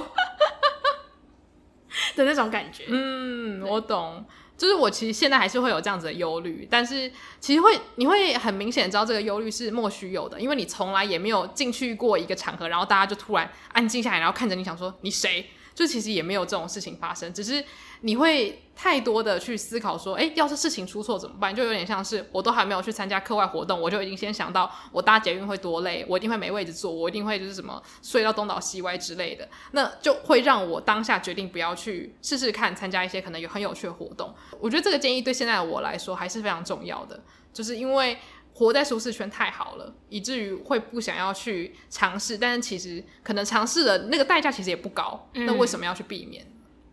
[2.16, 2.84] 的那种感觉。
[2.88, 4.26] 嗯，我懂。
[4.56, 15.50] 就是我其实现在还是会有这样子的忧虑，但是其实会你会很明显知道这个忧虑是莫须有的，因为你从来也没有进去过一个场合，然后大家就突然安静下来，然后看着你想说你谁？
[15.74, 17.62] 就其实也没有这种事情发生，只是
[18.00, 21.54] 你会太多的去思考说，诶，要是事情出错怎么办？
[21.54, 34.34] 就有点像是我都还没有去参加课外活动，我就已经先想到我搭捷运会多累，我一定会没位置坐，我一定会就是什么睡到东倒西歪之类的，那就会让我当下决定不要去试试看参加一些可能有很有趣的活动。
[34.60, 38.18] 我觉得这个建议对现在的我来说还是非常重要的，就是因为。
[38.58, 42.38] 活在舒适圈太好了，以至于会不想要去尝试。
[42.38, 46.42] 但是其实可能尝试的那个代价其实也不高，嗯，那为什么要去避免？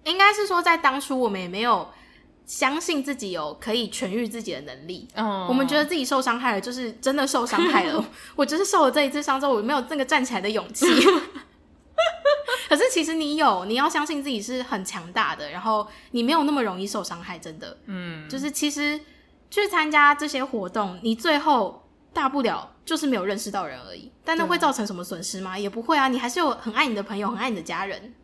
[0.03, 1.87] 应该是说在当初我们也没有
[2.45, 5.07] 相信自己有可以痊愈自己的能力。
[5.15, 8.05] 嗯，我们觉得自己受伤害了，就是真的受伤害了。
[8.35, 10.85] 我就是受了这一次伤之后，我没有那个站起来的勇气。
[12.69, 17.37] 可是其实你有，你要相信自己是很强大的，然后你没有那么容易受伤害。
[17.37, 18.99] 真的，嗯，就是其实。
[19.53, 24.11] 去参加这些活动，你最后大不了就是没有认识到人而已。
[24.25, 25.55] 但那会造成什么损失吗？
[25.55, 28.15] 也不会啊，你还是有很爱你的朋友，很爱你的家人，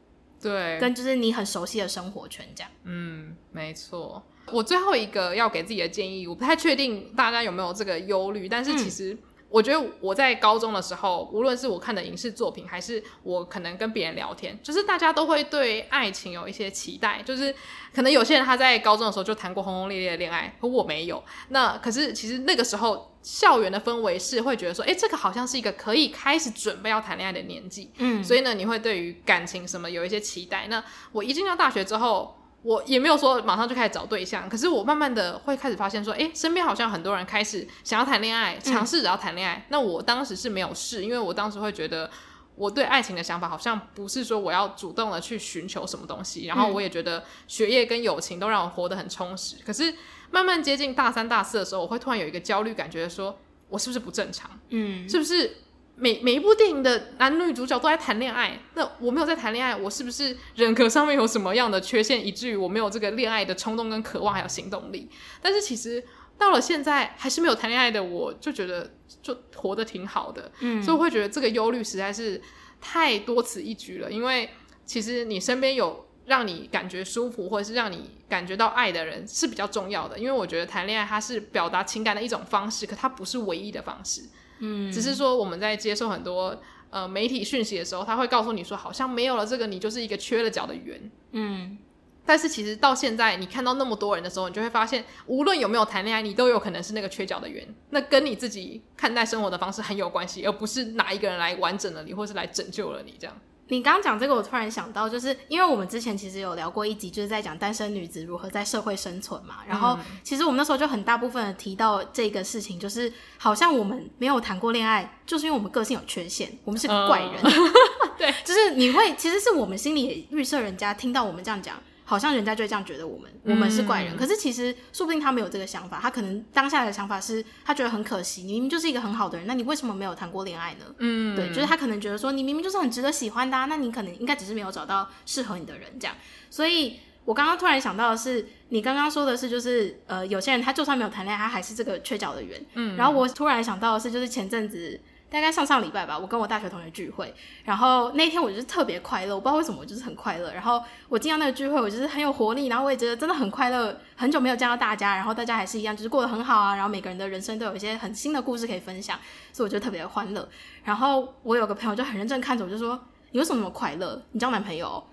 [0.41, 2.71] 对，跟就是你很熟悉的生活圈这样。
[2.83, 4.23] 嗯，没错。
[4.51, 9.17] 我最后一个要给自己的建议，我不太确定大家有没有这个忧虑，但是其实。
[9.49, 17.19] 嗯我觉得我在高中的时候，无论是我看的影视作品，还是我可能跟别人聊天，就是大家都会对爱情有一些期待。
[17.25, 17.53] 就是
[17.91, 21.23] 可能有些人他在高中的时候就谈过轰轰烈烈的恋爱，可我没有。
[21.47, 27.91] 那可是其实那个时候校园的氛围是会觉得说，诶，这个好像是一个可以开始准备要谈恋爱的年纪。
[27.97, 30.67] 嗯，所以呢，你会对于感情什么有一些期待。
[30.67, 32.35] 那我一进到大学之后。
[32.61, 39.55] 我也没有说马上就开始找对象，可是我慢慢的会开始发现说，诶，身边好像很多人开始想要谈恋爱，尝试着要谈恋爱。
[39.55, 39.63] 嗯。
[39.69, 42.09] 那我当时是没有试，因为我当时会觉得
[42.55, 49.55] 我对爱情的想法好像不是说我要主动的去寻求什么东西，然后我也觉得学业跟友情都让我活得很充实。
[49.65, 49.95] 可是
[50.31, 54.51] 慢慢接近大三、大四的时候，我会突然有一个焦虑感觉，说我是不是不正常？
[54.69, 55.57] 嗯，是不是？
[55.99, 65.09] 每每一部电影的男女主角都在谈恋爱，那我没有在谈恋爱，我是不是人格上面有什么样的缺陷，以至于我没有这个恋爱的冲动跟渴望还有行动力？
[65.41, 66.03] 但是其实
[66.37, 72.41] 到了现在还是没有谈恋爱的，我就觉得就活得挺好的，嗯，所以我会觉得这个忧虑实在是
[72.79, 74.09] 太多此一举了。
[74.09, 74.49] 因为
[74.85, 84.21] 其实你身边有让你感觉舒服或者是让你感觉到爱的人是比较重要的，因为我觉得谈恋爱它是表达情感的一种方式，可它不是唯一的方式。
[84.59, 86.57] 嗯，只是说我们在接受很多
[86.89, 91.11] 呃媒体讯息的时候，他会告诉你说，好像没有了这个，你就是一个缺了角的圆。
[91.31, 91.77] 嗯，
[92.25, 97.67] 但是其实到现在，你看到那么多人的时候，你就会发现，无论有没有谈恋爱，你都有可能是那个缺角的圆。
[97.89, 103.35] 那跟你自己看待生活的方式很有关系，而不是哪一个人来完整了你，或是来拯救了你这样。
[103.69, 109.57] 你刚刚讲这个，我突然想到，就是因为我们之前其实有聊过一集，就是在讲单身女子如何在社会生存嘛。
[109.67, 117.31] 然后，其实我们那时候就很大部分的提到这个事情，就是好像我们没有谈过恋爱，就是因为我们个性有缺陷，我们是个怪人。
[117.41, 117.71] Uh,
[118.17, 121.75] 对， 就是你会，其实是我们心里也预设人家听到我们这样讲。
[122.09, 124.15] 好像人家就会这样觉得我们，我们是怪人。
[124.15, 130.85] 嗯、可是其实说不定他没有这个想法，他可能当下的想法是他觉得很可惜，你明明就是一个很好的人，那你为什么没有谈过恋爱呢？
[130.97, 136.15] 嗯，对，就是他可能觉得说你明明就是很值得喜欢的，啊，那你可能应该只是没有找到适合你的人这样。
[136.49, 142.65] 所以我刚刚突然想到的是，你刚刚说的是就是呃，有些人他就算没有谈恋爱，他还是这个缺角的人。
[142.73, 144.99] 嗯，然后我突然想到的是，就是前阵子。
[145.31, 147.31] 大概上上礼拜吧，我跟我大学同学聚会，
[147.63, 150.51] 然后那天我就是特别快乐，我不知道为什么我就是很快乐。
[150.51, 153.95] 然后我进到那个聚会，我就是很有活力，然后我也觉得真的很快乐。
[154.15, 156.73] 很久没有见到大家，然后大家还是一样，就是过得很好啊。
[156.73, 159.19] 然后每个人的人生都有一些很新的故事可以分享，
[159.53, 160.49] 所以我就特别欢乐。
[160.83, 162.99] 然后我有个朋友就很认真看着我，就说
[163.31, 164.19] ：“你为什么那么快乐？
[164.31, 165.03] 你交男朋友？”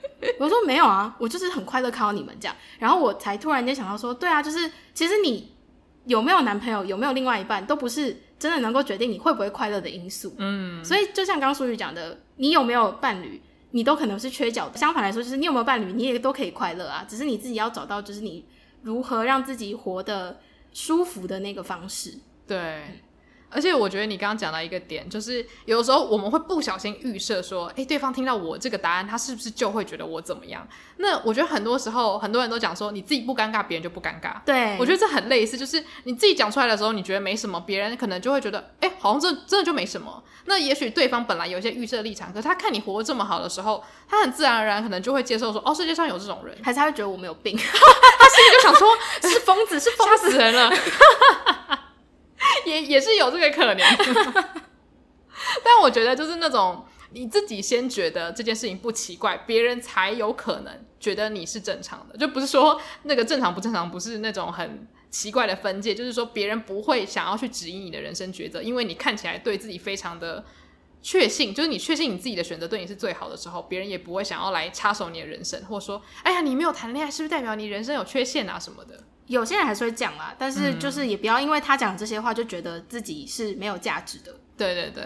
[0.41, 5.55] 我说：“没有啊，我就是很快乐看到你们这样。”然后我才突然间想到说：“对啊，就是其实你
[6.07, 14.77] 有没有男朋友，有没有另外一半，都不是。”真的能够决定你会不会快乐的因素，嗯，所以就像刚刚舒宇讲的，你有没有伴侣，你都可能是缺角的。
[14.79, 18.45] 相反来说，就是你有没有伴侣，你也都可以快乐啊，只是你自己要找到，就是你
[18.83, 20.39] 如何让自己活得
[20.73, 22.19] 舒服的那个方式。
[22.47, 23.01] 对。
[23.57, 30.69] 而且我觉得你刚刚讲到一个点，就是有的时候我们会不小心预设说，哎，对方听到我这个答案，他是不是就会觉得我怎么样？
[30.99, 34.35] 那我觉得很多时候很多人都讲说，你自己不尴尬，别人就不尴尬。
[34.45, 40.23] 对，我觉得这很类似，就是你自己讲出来的时候，你觉得没什么，别人可能就会觉得，哎，好像这真的就没什么。
[40.45, 48.89] 那也许对方本来有一些预设立场，可是他看你活得这么好的时候，他很自然而然可能就会接受说，哦，世界上有这种人，还 是 他会觉得我没有病，他心里就想说，
[49.23, 50.73] 是疯子，是疯子，吓死人了。
[52.67, 53.77] 也也是有这个可能，
[55.65, 70.45] 但我觉得就是那种你自己先觉得这件事情不奇怪，别人才有可能觉得你是正常的，就不是说那个正常不正常，不是那种很奇怪的分界，就是说别人不会想要去质疑你的人生抉择，因为你看起来对自己非常的
[71.01, 79.05] 确信，就是你确信你自己的选择对你是最好的时候，别人也不会想要来插手你的人生，或者说，哎呀，你没有谈恋爱，是不是代表你人生有缺陷啊什么的？
[79.27, 84.35] 有些人还是会讲啦，但是就是也不要因为他讲这些话就觉得自己是没有价值的。
[84.57, 85.05] 对对对。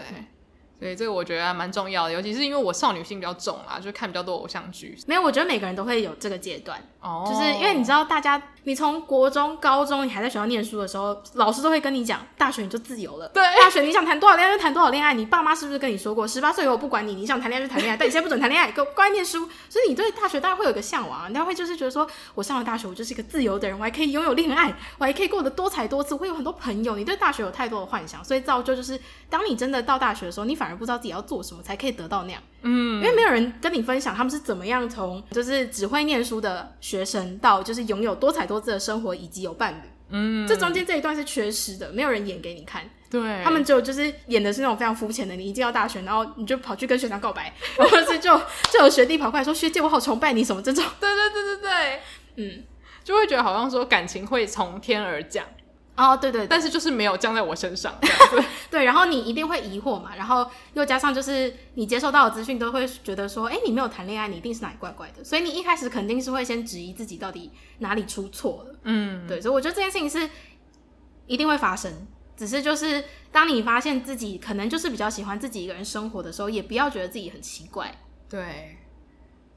[0.79, 4.97] 所以这个我觉得还蛮重要的，尤其是因为我少女心比较重啦，就看比较多偶像剧。
[5.05, 13.27] 没有，我觉得每个人都会有这个阶段，哦，就是因为你知道，大家你从国中、高中，你还在学校念书的时候，老师都会跟你讲，大学你就自由了。
[13.29, 15.13] 对，大学你想谈多少恋爱就谈多少恋爱。
[15.13, 19.49] 你爸妈是不是跟你说过，十八岁以后不管你，你想谈恋爱就谈恋爱，但你 现在不准谈恋爱，给我乖念书。
[19.67, 26.95] 所以你对大学当然会有个向往，你会就是觉得说，我上了大学，我就是一个自由的人，我还可以拥有恋爱，我还可以过得多才多姿，我会有很多朋友。
[26.95, 32.41] 你对大学有太多的幻想，所以造就就是，当你真的到大学的时候，你反而不知道自己要做什么才可以得到那样？
[32.63, 39.89] 嗯，因为没有人跟你分享他们是怎么样从就是只会念书的学生到就是拥有多彩多姿的生活以及有伴侣。
[40.13, 42.83] 嗯，这中间这一段是缺失的，没有人演给你看。
[43.09, 48.37] 对，他们就就是演的是那种非常肤浅的，你一进到大学，然后你就跑去跟学长告白， 然后是就
[48.71, 50.83] 就有学弟跑过来说学姐我好崇拜你什么这种。
[50.99, 52.01] 对对对对对，
[52.35, 52.63] 嗯，
[53.03, 55.45] 就会觉得好像说感情会从天而降。
[56.01, 58.43] 哦，对，对对，但是就是没有降在我身上这样子。
[58.71, 68.75] 对，然后你一定会疑惑嘛，然后又加上就是你接收到的资讯都会觉得说，哎，你没有谈恋爱，你一定是哪里怪怪的，所以你一开始肯定是会先质疑自己到底哪里出错了。
[68.83, 70.29] 嗯，对，所以我觉得这件事情是
[71.27, 77.93] 一定会发生，只是就是当你发现自己可能就是比较喜欢自己一个人生活的时候，也不要觉得自己很奇怪。
[78.29, 78.77] 对。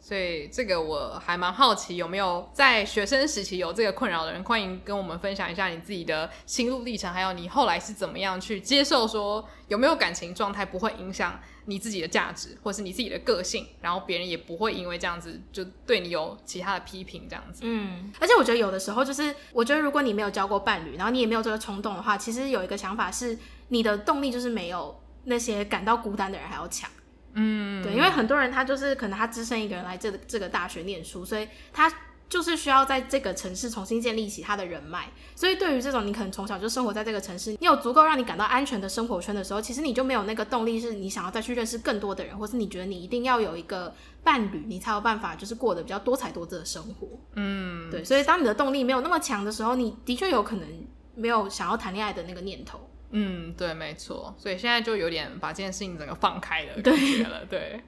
[0.04, 17.62] 所以这个我还蛮好奇，有没有在学生时期有这个困扰的人，欢迎跟我们分享一下你自己的心路历程，还有你后来是怎么样去接受说有没有感情状态不会影响你自己的价值，或是你自己的个性，然后别人也不会因为这样子就对你有其他的批评这样子。
[17.64, 23.38] 嗯，而且我觉得有的时候就是，我觉得如果你没有交过伴侣，然后你也没有这个冲动的话，其实有一个想法是，
[23.68, 26.90] 你的动力就是没有那些感到孤单的人还要强。
[27.34, 31.92] 嗯，对，因为很多人他就是可能他只身一个人来这这个大学念书，所以他
[32.28, 35.10] 就是需要在这个城市重新建立起他的人脉。
[35.36, 47.08] 所以对于这种你可能从小就生活在这个城市，你有足够让你感到安全的生活圈的时候，其实你就没有那个动力，是你想要再去认识更多的人，或是你觉得你一定要有一个伴侣，你才有办法就是过得比较多彩多姿的生活。
[47.34, 50.68] 嗯，对，所以当你的动力没有那么强的时候，你的确有可能
[51.14, 52.88] 没有想要谈恋爱的那个念头。
[53.16, 57.46] 嗯，对，没错，所以现在就有点把这件事情整个放开了感觉了。
[57.48, 57.80] 对，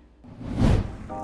[1.08, 1.16] 对，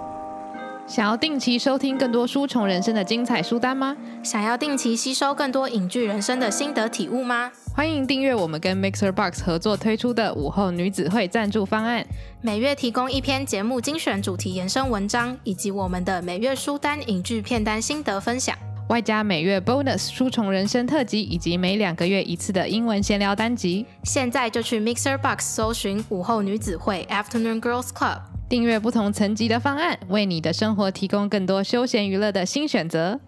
[0.88, 3.96] 想要定期收听更多书虫人生的精彩书单吗？
[4.24, 7.52] 想要定期吸收更多影剧人生的心得体悟吗？
[7.76, 12.04] 欢迎订阅我们跟 Mixer Box 合作推出的午后女子会赞助方案，
[12.40, 18.58] 每月提供一篇节目精选主题延伸文章，以及我们的每月书单影剧片单心得分享。
[18.92, 23.86] 外加每月 bonus 书虫人生特辑，以及每两个月一次的英文闲聊单集。
[24.04, 28.18] 现在就去 Mixer Box 搜寻午后女子会 Afternoon Girls Club，
[28.50, 33.18] 订阅不同层级的方案，为你的生活提供更多休闲娱乐的新选择。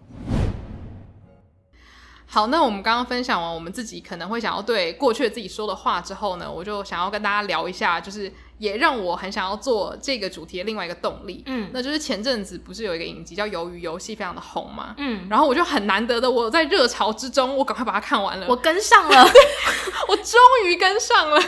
[2.27, 8.31] 好，那我们刚刚分享完我们自己可能会想要对过去的自己说的话之后呢，我就想要跟大家聊一下，就是。
[8.57, 19.25] 也让我很想要做这个主题的另外一个动力，嗯，那就是前阵子不是有一个影集叫《鱿鱼游戏》非常的红嘛，嗯，然后我就很难得的我在热潮之中，我赶快把它看完了，我跟上了，
[20.07, 21.41] 我终于跟上了，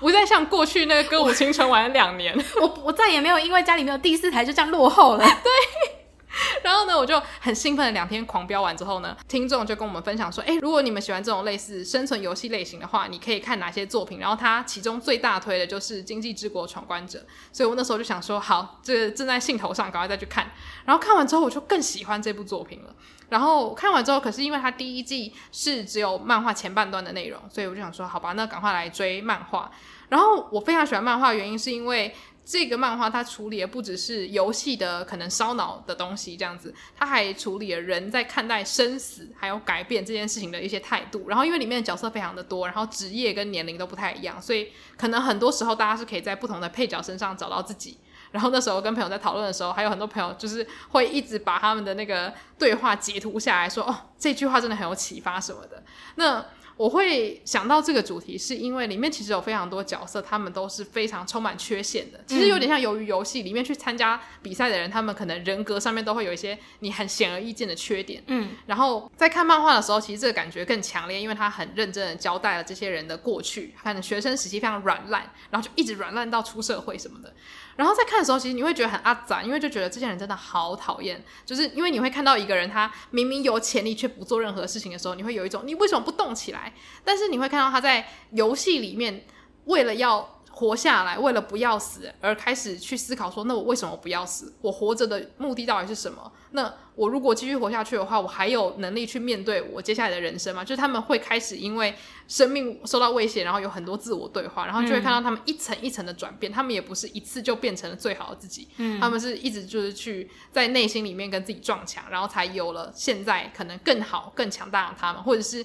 [0.00, 6.01] 不再像过去那个歌舞青春玩了两年，我 我，我再也没有因为家里没有第四台就这样落后了， 对。
[6.64, 14.18] 然后呢，我就很兴奋的两天狂飙完之后呢，听众就跟我们分享说，哎，如果你们喜欢这种类似生存游戏类型的话，你可以看哪些作品？
[14.18, 17.18] 然后他其中最大推的就是《经济之国闯关者》，
[17.52, 20.50] 所以我那时候就想说，好，这正在兴头上，赶快再去看。
[20.84, 22.94] 然后看完之后，我就更喜欢这部作品了。
[23.28, 29.70] 然后看完之后，可是因为它第一季是只有漫画前半段的内容，所以我就想说，好吧，那赶快来追漫画。
[30.08, 32.14] 然后我非常喜欢漫画原因是因为。
[32.44, 41.28] 这个漫画它处理的不只是游戏的可能烧脑的东西这样子，它还处理了人在看待生死还有改变这件事情的一些态度。
[41.28, 47.96] 然后因为里面的角色非常的多，然后职业跟年龄都不太一样，所以可能很多时候大家是可以在不同的配角身上找到自己。
[48.32, 55.82] 然后那时候跟朋友在讨论的时候，还有很多朋友就是会一直把他们的那个对话截图下来说，哦，这句话真的很有启发什么的。
[56.14, 56.42] 那
[56.76, 62.20] 我会想到这个主题，是因为里面其实有非常多角色，他们都是非常充满缺陷的。
[62.26, 68.22] 其实有点像鱿鱼游戏里面去参加比赛的人，他们可能人格上面都会有一些你很显而易见的缺点。
[68.26, 77.32] 嗯，然后在看漫画的时候，其实这个感觉更强烈，因为他很认真的交代了这些人的过去，可能学生时期非常软烂，然后就一直软烂到出社会什么的。
[77.76, 81.24] 然后在看的时候，其实你会觉得很阿杂，因为就觉得这些人真的好讨厌。
[81.46, 86.72] 就是因为你会看到一个人，他明明有潜力却不做任何事情的时候，你会有一种你为什么不动起来？
[87.04, 89.24] 但是你会看到他在游戏里面，
[89.64, 94.52] 为了要活下来，为了不要死而开始去思考说，那我为什么不要死？
[94.60, 96.30] 我活着的目的到底是什么？
[96.50, 100.62] 那我如果继续活下去的话，我还有能力去面对我接下来的人生吗？
[100.62, 101.94] 就是他们会开始因为
[102.28, 106.52] 生命受到威胁，然后有很多自我对话，然后就会看到他们一层一层的转变。
[106.52, 115.64] 嗯、他们也不是一次就变成了最好的自己，嗯、他们是一直就是去在内心里面跟自己撞墙，然后才有了现在可能更好、更强大的他们，或者是。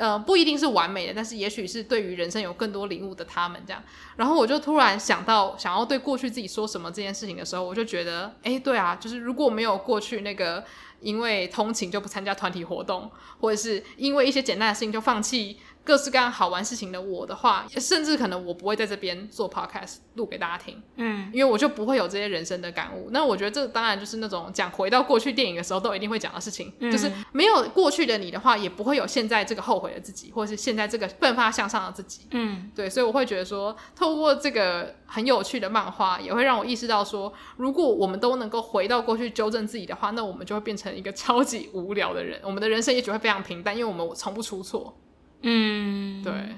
[0.00, 3.82] 呃，不一定是完美的，但是也许是对于人生有更多领悟的他们这样。
[4.16, 10.64] 然后我就突然想到，想要对过去自己说什么这件事情的时候，我就觉得，哎，对啊，就是如果没有过去那个
[11.00, 15.58] 因为通勤就不参加团体活动，或者是因为一些简单的事情就放弃。
[15.84, 23.08] 各式各样好玩事情的我的话，甚至可能我不会在这边做 podcast 录给大家听，嗯，因为我就不会有这些人生的感悟。
[23.10, 44.96] 那我觉得这当然就是那种讲回到过去电影的时候都一定会讲的事情，嗯，就是没有过去的你的话，也不会有现在这个后悔的自己，或者是现在这个奋发向上的自己，嗯，对，所以我会觉得说，透过这个很有趣的漫画，也会让我意识到说，如果我们都能够回到过去纠正自己的话，那我们就会变成一个超级无聊的人，我们的人生也许会非常平淡，因为我们从不出错。
[45.42, 46.56] 嗯，对，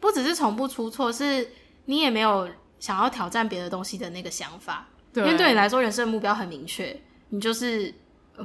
[0.00, 1.48] 不只是从不出错，是
[1.86, 2.48] 你也没有
[2.78, 4.86] 想要挑战别的东西的那个想法。
[5.12, 6.98] 对，因为对你来说，人生的目标很明确，
[7.30, 7.94] 你就是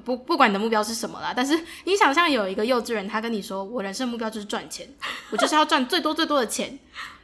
[0.05, 1.34] 不不管你的目标是什么啦。
[1.36, 4.88] 但是你想象有一个幼稚人，他跟你说：“我人生目标就是赚钱，
[5.31, 6.79] 我就是要赚最多最多的钱。”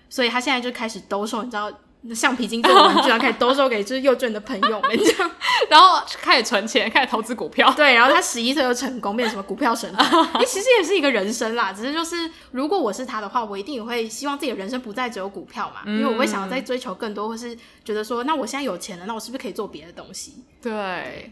[0.09, 1.71] 所以他现在就开始兜售，你知道。
[2.13, 5.31] 橡皮筋做的玩具，然后开始兜售给就是幼稚园的朋友们这样，
[5.69, 7.71] 然后开始存钱，开始投资股票。
[7.75, 9.91] 对，然后他十一岁就成功，变成什么股票神？
[10.39, 20.43] 你其实也是一个人生啦，只是就是如果我是他的话，我一定也会希望自己的人生不再只有股票嘛，嗯、因为我会想要再追求更多，或是觉得说，那我现在有钱了，那我是不是可以做别的东西？
[20.61, 21.31] 对。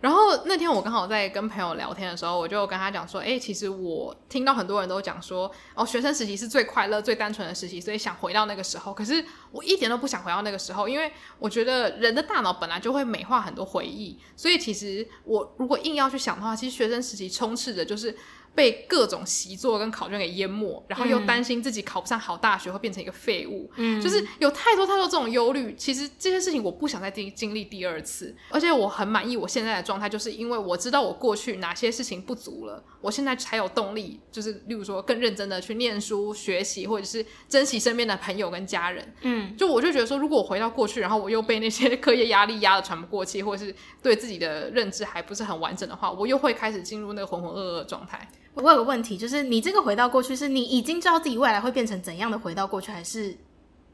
[0.00, 8.92] 然后那天我刚好在跟朋友聊天的时候，我就跟他讲说，哎，其实我听到很多人都讲说，哦，学生时期是最快乐、最单纯的时期，所以想回到那个时候。
[8.92, 18.16] 可是我一点都不想回到那个时候，因为我觉得人的大脑本来就会美化很多回忆，所以其实我如果硬要去想的话，其实学生时期充斥着就是。
[18.56, 25.74] 被各种习作跟考卷给淹没，然后又担心自己考不上好大学会变成一个废物，嗯，就是有太多太多这种忧虑。
[25.76, 39.14] 其实这些事情我不想再经经历第二次，而且我很满意我现在的状态，就是因为我知道我过去哪些事情不足了，我现在才有动力，就是例如说更认真的去念书学习，或者是珍惜身边的朋友跟家人。
[39.20, 48.26] 嗯，就我就觉得说，如果我回到过去，然后我又被那些 课业压力压得喘不过气，或者是对自己的认知还不是很完整的话，我又会开始进入那个浑浑噩噩的状态。
[48.56, 53.36] 我有个问题，就是你这个回到过去，是你已经知道自己未来会变成怎样的回到过去，还是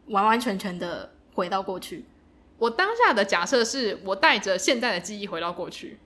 [0.07, 2.05] 完完全全的回到过去？
[2.59, 5.99] 我当下的假设是我带着现在的记忆回到过去，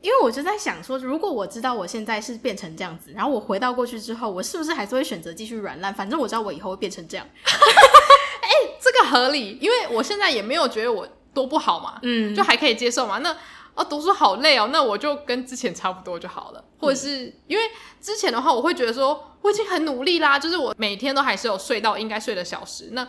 [0.00, 5.92] 因为我就在想说，如果我知道我现在是变成这样子，然后我回到过去之后，我是不是还是会选择继续软烂？
[5.92, 7.26] 反正我知道我以后会变成这样。
[7.44, 13.18] 哎、欸，这个合理，因为我现在也没有觉得我多不好嘛，嗯，就还可以接受嘛。
[13.18, 13.36] 那
[13.74, 16.64] 哦，读书好累哦，那我就跟之前差不多就好了。
[16.78, 17.64] 或者是因为
[18.00, 22.90] 之前的话，我会觉得说我已经很努力啦，就是我每天都还是有睡到应该睡的小时。
[22.92, 23.06] 那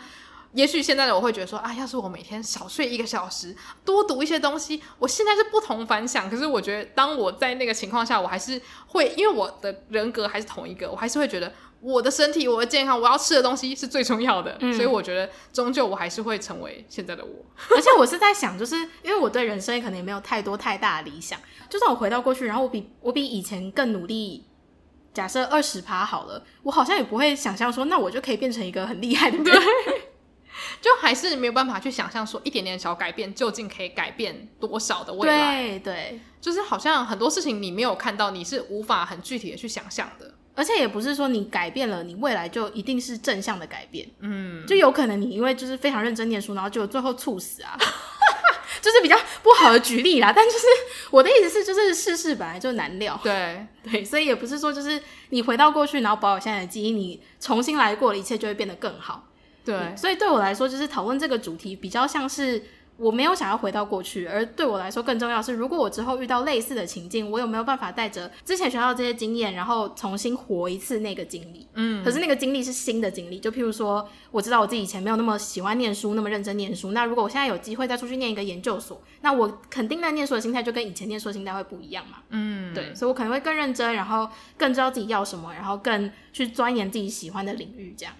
[0.53, 6.29] 也许现在的我会觉得说，啊，要是我每天少睡一个小时，多读一些东西，我现在是不同凡响。
[6.29, 11.53] 可是我觉得，当我在那个情况下，我还是会，因为我的人格还是同一个，我还是会觉得。
[11.85, 17.45] 我的身体，我的健康，我要吃的东西是最重要的，嗯、所以我觉得终究我还是会成为现在的我。
[17.75, 24.45] 而且我是在想，就是因为我对人生可能也没有太多太大的理想，就算我回到过去，然后我比我比以前更努力，
[25.13, 30.11] 假设二十趴好了，我好像也不会想象说，那我就可以变成一个很厉害的人， 对
[30.81, 35.79] 就还是没有办法去想象说，一点点小改变究竟可以改变多少的未来。
[35.79, 40.33] 对对，就是好像很多事情你没有看到，你是无法很具体的去想象的。
[40.55, 44.07] 而且也不是说你改变了，你未来就一定是正向的改变。
[44.21, 47.77] 嗯，就有可能你因为就是非常认真念书，然后就最后猝死啊，
[48.81, 50.33] 就是比较不好的举例啦。
[50.35, 50.65] 但就是
[51.11, 53.19] 我的意思是，就是世事本来就难料。
[53.21, 59.27] 对 对，所以也不是说就是你回到过去，然后保有现在的记忆，你重新来过了，一切就会变得更好。
[59.63, 62.63] 对，嗯，所以对我来说，就是讨论这个主题比较像是。
[62.97, 71.67] 我没有想要回到过去，而对我来说更重要是，如果我之后遇到类似的情境，我有没有办法带着之前学到这些经验，然后重新活一次那个经历？
[71.73, 76.91] 嗯，可是那个经历是新的经历，就譬如说，我知道我自己以前没有那么喜欢念书，那么认真念书。
[76.91, 82.19] 那如果我现在有机会再出去念一个研究所，那我肯定在念书的心态就跟以前念书的心态会不一样嘛。
[82.29, 88.13] 嗯，对，所以我可能会更认真，然后更知道自己要什么，然后更去钻研自己喜欢的领域，这样。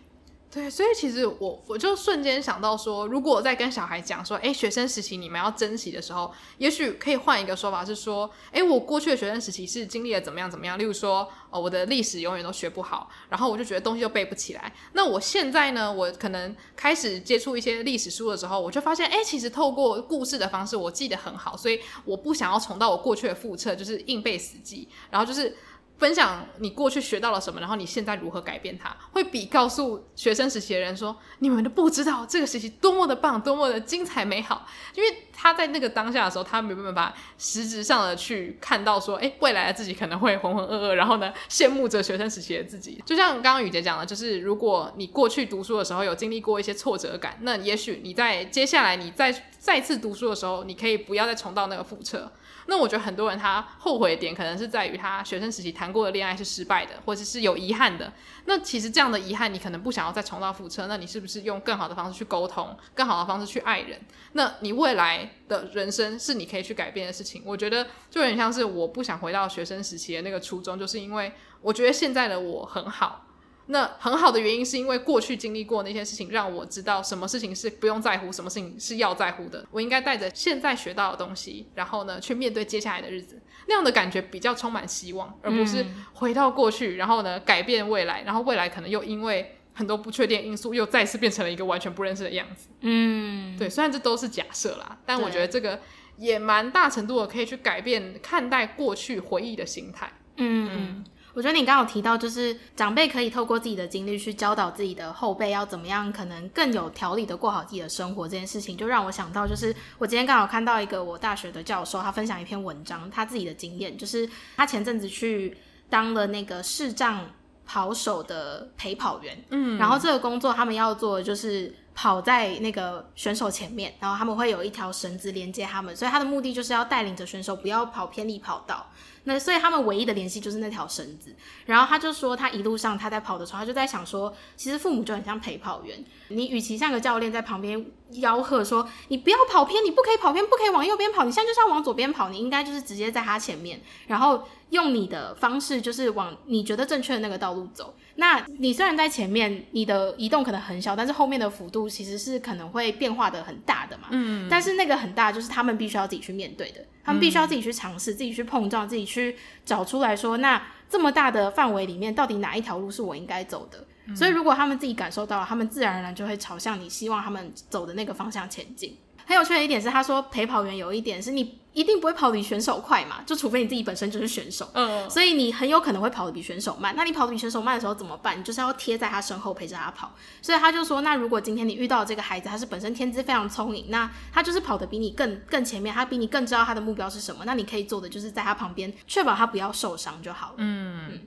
[0.56, 14.74] 对，所以其实我我就瞬间想到说，如果我在跟小孩讲说，哎，学生时期你们要珍惜的时候，也许可以换一个说法是说，哎，我过去的学生时期是经历了怎么样怎么样，例如说，哦，我的历史永远都学不好，然后我就觉得东西都背不起来。
[14.94, 25.54] 那我现在呢，我可能开始接触一些历史书的时候，我就发现，哎，其实透过故事的方式，我记得很好，所以我不想要重蹈我过去的覆辙，就是硬背死记，然后就是。
[25.98, 43.02] 分享你过去学到了什么，然后你现在如何改变它，会比告诉学生时期的人说，你们都不知道这个时期多么的棒，多么的精彩美好，因为他在那个当下的时候，他没办法实质上的去看到说，哎，未来的自己可能会浑浑噩噩，然后呢，羡慕着学生时期的自己。
[43.06, 52.32] 就像刚刚雨杰讲的，就是如果你过去读书的时候有经历过一些挫折感，那也许你在接下来你再再次读书的时候，你可以不要再重蹈那个覆辙。
[52.68, 58.12] 那我觉得很多人他后悔点，可能是在于他学生时期谈过的恋爱是失败的，或者是有遗憾的。
[58.46, 60.88] 那其实这样的遗憾，你可能不想要再重蹈覆辙。
[60.88, 64.00] 那你是不是用更好的方式去沟通，更好的方式去爱人？
[64.34, 67.42] 那你未来的人生是你可以去改变的事情。
[67.46, 73.25] 我觉得就有点像是我不想回到学生时期的那个初衷，就是因为我觉得现在的我很好。
[73.68, 79.66] 那很好的原因是因为过去经历过那些事情，让我知道什么事情是不用在乎，什么事情是要在乎的。
[79.72, 83.42] 我应该带着现在学到的东西，然后呢，去面对接下来的日子。
[83.68, 92.70] 那样的感觉比较充满希望，而不是回到过去，然后呢，改变未来，然后未来可能又因为很多不确定因素，又再次变成了一个完全不认识的样子。
[92.82, 93.68] 嗯，对。
[93.68, 95.80] 虽然这都是假设啦，但我觉得这个
[96.18, 100.14] 也蛮大程度的可以去改变看待过去回忆的心态。
[100.38, 100.70] 嗯。
[100.72, 101.06] 嗯
[101.36, 108.26] 我觉得你刚刚有提到，就是长辈可以透过自己的经历去教导自己的后辈要怎么样，可能更有条理的过好自己的生活。
[108.26, 115.58] 这件事情就让我想到，就是我今天刚好看到一个我大学的教授，他分享一篇文章，他自己的经验，就是他前阵子去
[115.90, 117.30] 当了那个视障
[117.66, 128.90] 跑手的陪跑员，嗯，然后这个工作他们要做的就是跑在那个选手前面，然后他们会有一条绳子连接他们，所以他的目的就是要带领着选手不要跑偏离跑道。
[129.26, 147.96] 那所以他们唯一的联系就是那条绳子，然后他就说他一路上他在跑的时候，他就在想说，其实父母就很像陪跑员，你与其像个教练在旁边吆喝说你不要跑偏，你不可以跑偏，不可以往右边跑，你现在就是要往左边跑，你应该就是直接在他前面，然后用你的方式就是往你觉得正确的那个道路走。
[148.18, 154.08] 那你虽然在前面，你的移动可能很小，但是后面的幅度其实是可能会变化的很大的嘛。
[154.12, 154.48] 嗯。
[154.50, 159.36] 但是那个很大，就是他们必须要自己去面对的，他们必须要自己去尝试，自己去碰撞，自己去
[159.66, 163.86] 找出来说，那这么大的范围里面，到底哪一条路是我应该走的？
[164.06, 164.16] 嗯。
[164.16, 168.98] 所以如果他们自己感受到了，他们自然而然就会朝向你希望他们走的那个方向前进。
[169.26, 176.96] 很有趣的一点是，他说陪跑员有一点是你一定不会跑得比选手快嘛，就除非你自己本身就是选手，嗯，所以你很有可能会跑得比选手慢。
[176.96, 178.40] 那你跑得比选手慢的时候怎么办？
[178.40, 180.14] 你就是要贴在他身后陪着他跑。
[180.42, 187.44] 所以他就说，那如果今天你遇到这个孩子，他是本身天资非常聪颖，那他就是跑得比你更更前面，他比你更知道他的目标是什么。
[187.46, 190.56] 那你可以做的就是在他旁边，确保他不要受伤就好了。
[190.60, 191.22] 嗯，嗯，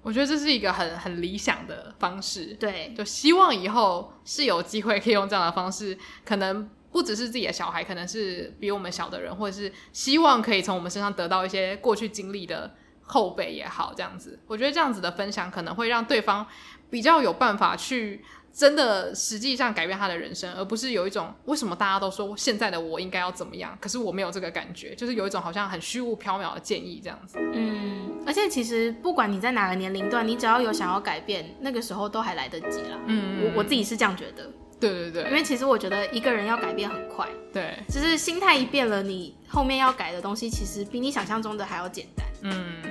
[0.00, 2.54] 我觉得这是一个很很理想的方式。
[2.54, 6.70] 对，就希望以后是有机会可以用这样的方式，可能。
[6.92, 16.46] 不只是自己的小孩，可能是比我们小的人，或者是希望可以从我们身上得到一些过去经历的后辈也好，这样子，我觉得这样子的分享可能会让对方
[16.90, 27.38] 比较有办法去真的实际上改变他的人生，而不是有一种为什么大家都说现在的我应该要怎么样，可是我没有这个感觉，就是有一种好像很虚无缥缈的建议这样子。
[27.52, 32.98] 嗯，而且其实不管你在哪个年龄段，你只要有想要改变，那个时候都还来得及啦。
[33.04, 34.50] 嗯，我我自己是这样觉得。
[34.78, 42.26] 对对对，因为其实我觉得一个人要改变很快，对，只是心态一变了，你后面要改的东西其实比你想象中的还要简单。
[42.42, 42.82] 嗯，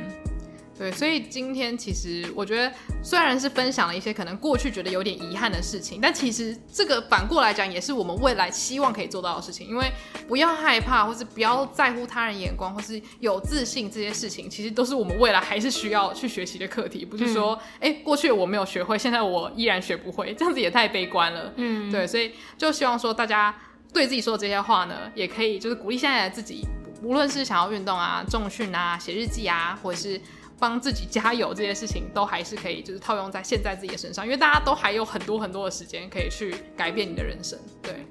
[0.78, 2.70] 对，所以今天其实我觉得，
[3.02, 9.66] 虽然是分享了一些可能过去觉得有点遗憾的事情，但其实这个反过来讲，也是我们未来希望可以做到的事情。
[9.66, 9.90] 因为
[10.28, 17.06] 不要害怕，或是不要在乎他人眼光，或是有自信，这些事情其实都是我们未来还是需要去学习的课题。
[17.06, 21.54] 不是说，哎、嗯，过去我没有学会，现在我依然学不会，这样子也太悲观了。
[21.56, 23.56] 嗯，对，所以就希望说大家
[23.94, 26.68] 对自己说的这些话呢，也可以就是鼓励现在的自己，
[27.02, 30.20] 无论是想要运动啊、重训啊、写日记啊，或者是。
[30.60, 37.58] 帮自己加油，这些事情都还是可以，就是套用在现在自己的身上，因为大家都还有很多很多的时间可以去改变你的人生。
[37.82, 38.06] 对，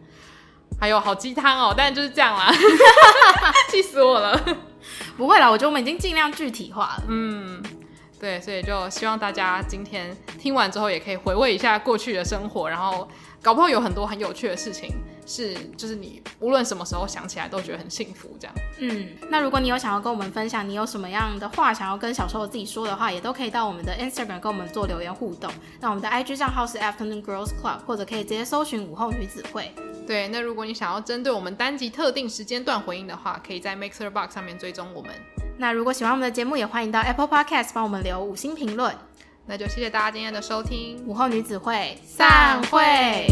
[0.80, 2.52] 还有好鸡汤哦，但就是这样啦，
[3.70, 4.38] 气死我了。
[5.16, 7.04] 不会啦，我觉得我们已经尽量具体化了。
[7.08, 7.62] 嗯，
[8.20, 13.08] 对，所以就希望大家今天听完之后，也可以回味一下过去的生活，然后。
[13.44, 14.90] 搞不好有很多很有趣的事情，
[15.26, 18.54] 是就是你无论什么时候想起来都觉得很幸福这样。
[18.78, 25.52] 嗯，那如果你有想要跟我们分享，你有什么样的话想要跟小时候自己说的话，也都可以到我们的 Instagram 跟我们做留言互动。
[25.78, 29.70] 那我们的 IG 账号是 Afternoon Girls Club，或者可以直接搜寻午后女子会。
[30.06, 35.10] 对，那如果你想要针对我们单集特定时间段回应的话，可以在 Mixer Box 上面追踪我们。
[35.56, 38.92] 那如果喜欢我们的节目，也欢迎到 Apple Podcast 帮我们留五星评论。
[39.46, 40.96] 那就谢谢大家今天的收听。
[41.06, 43.26] 午后女子会散会。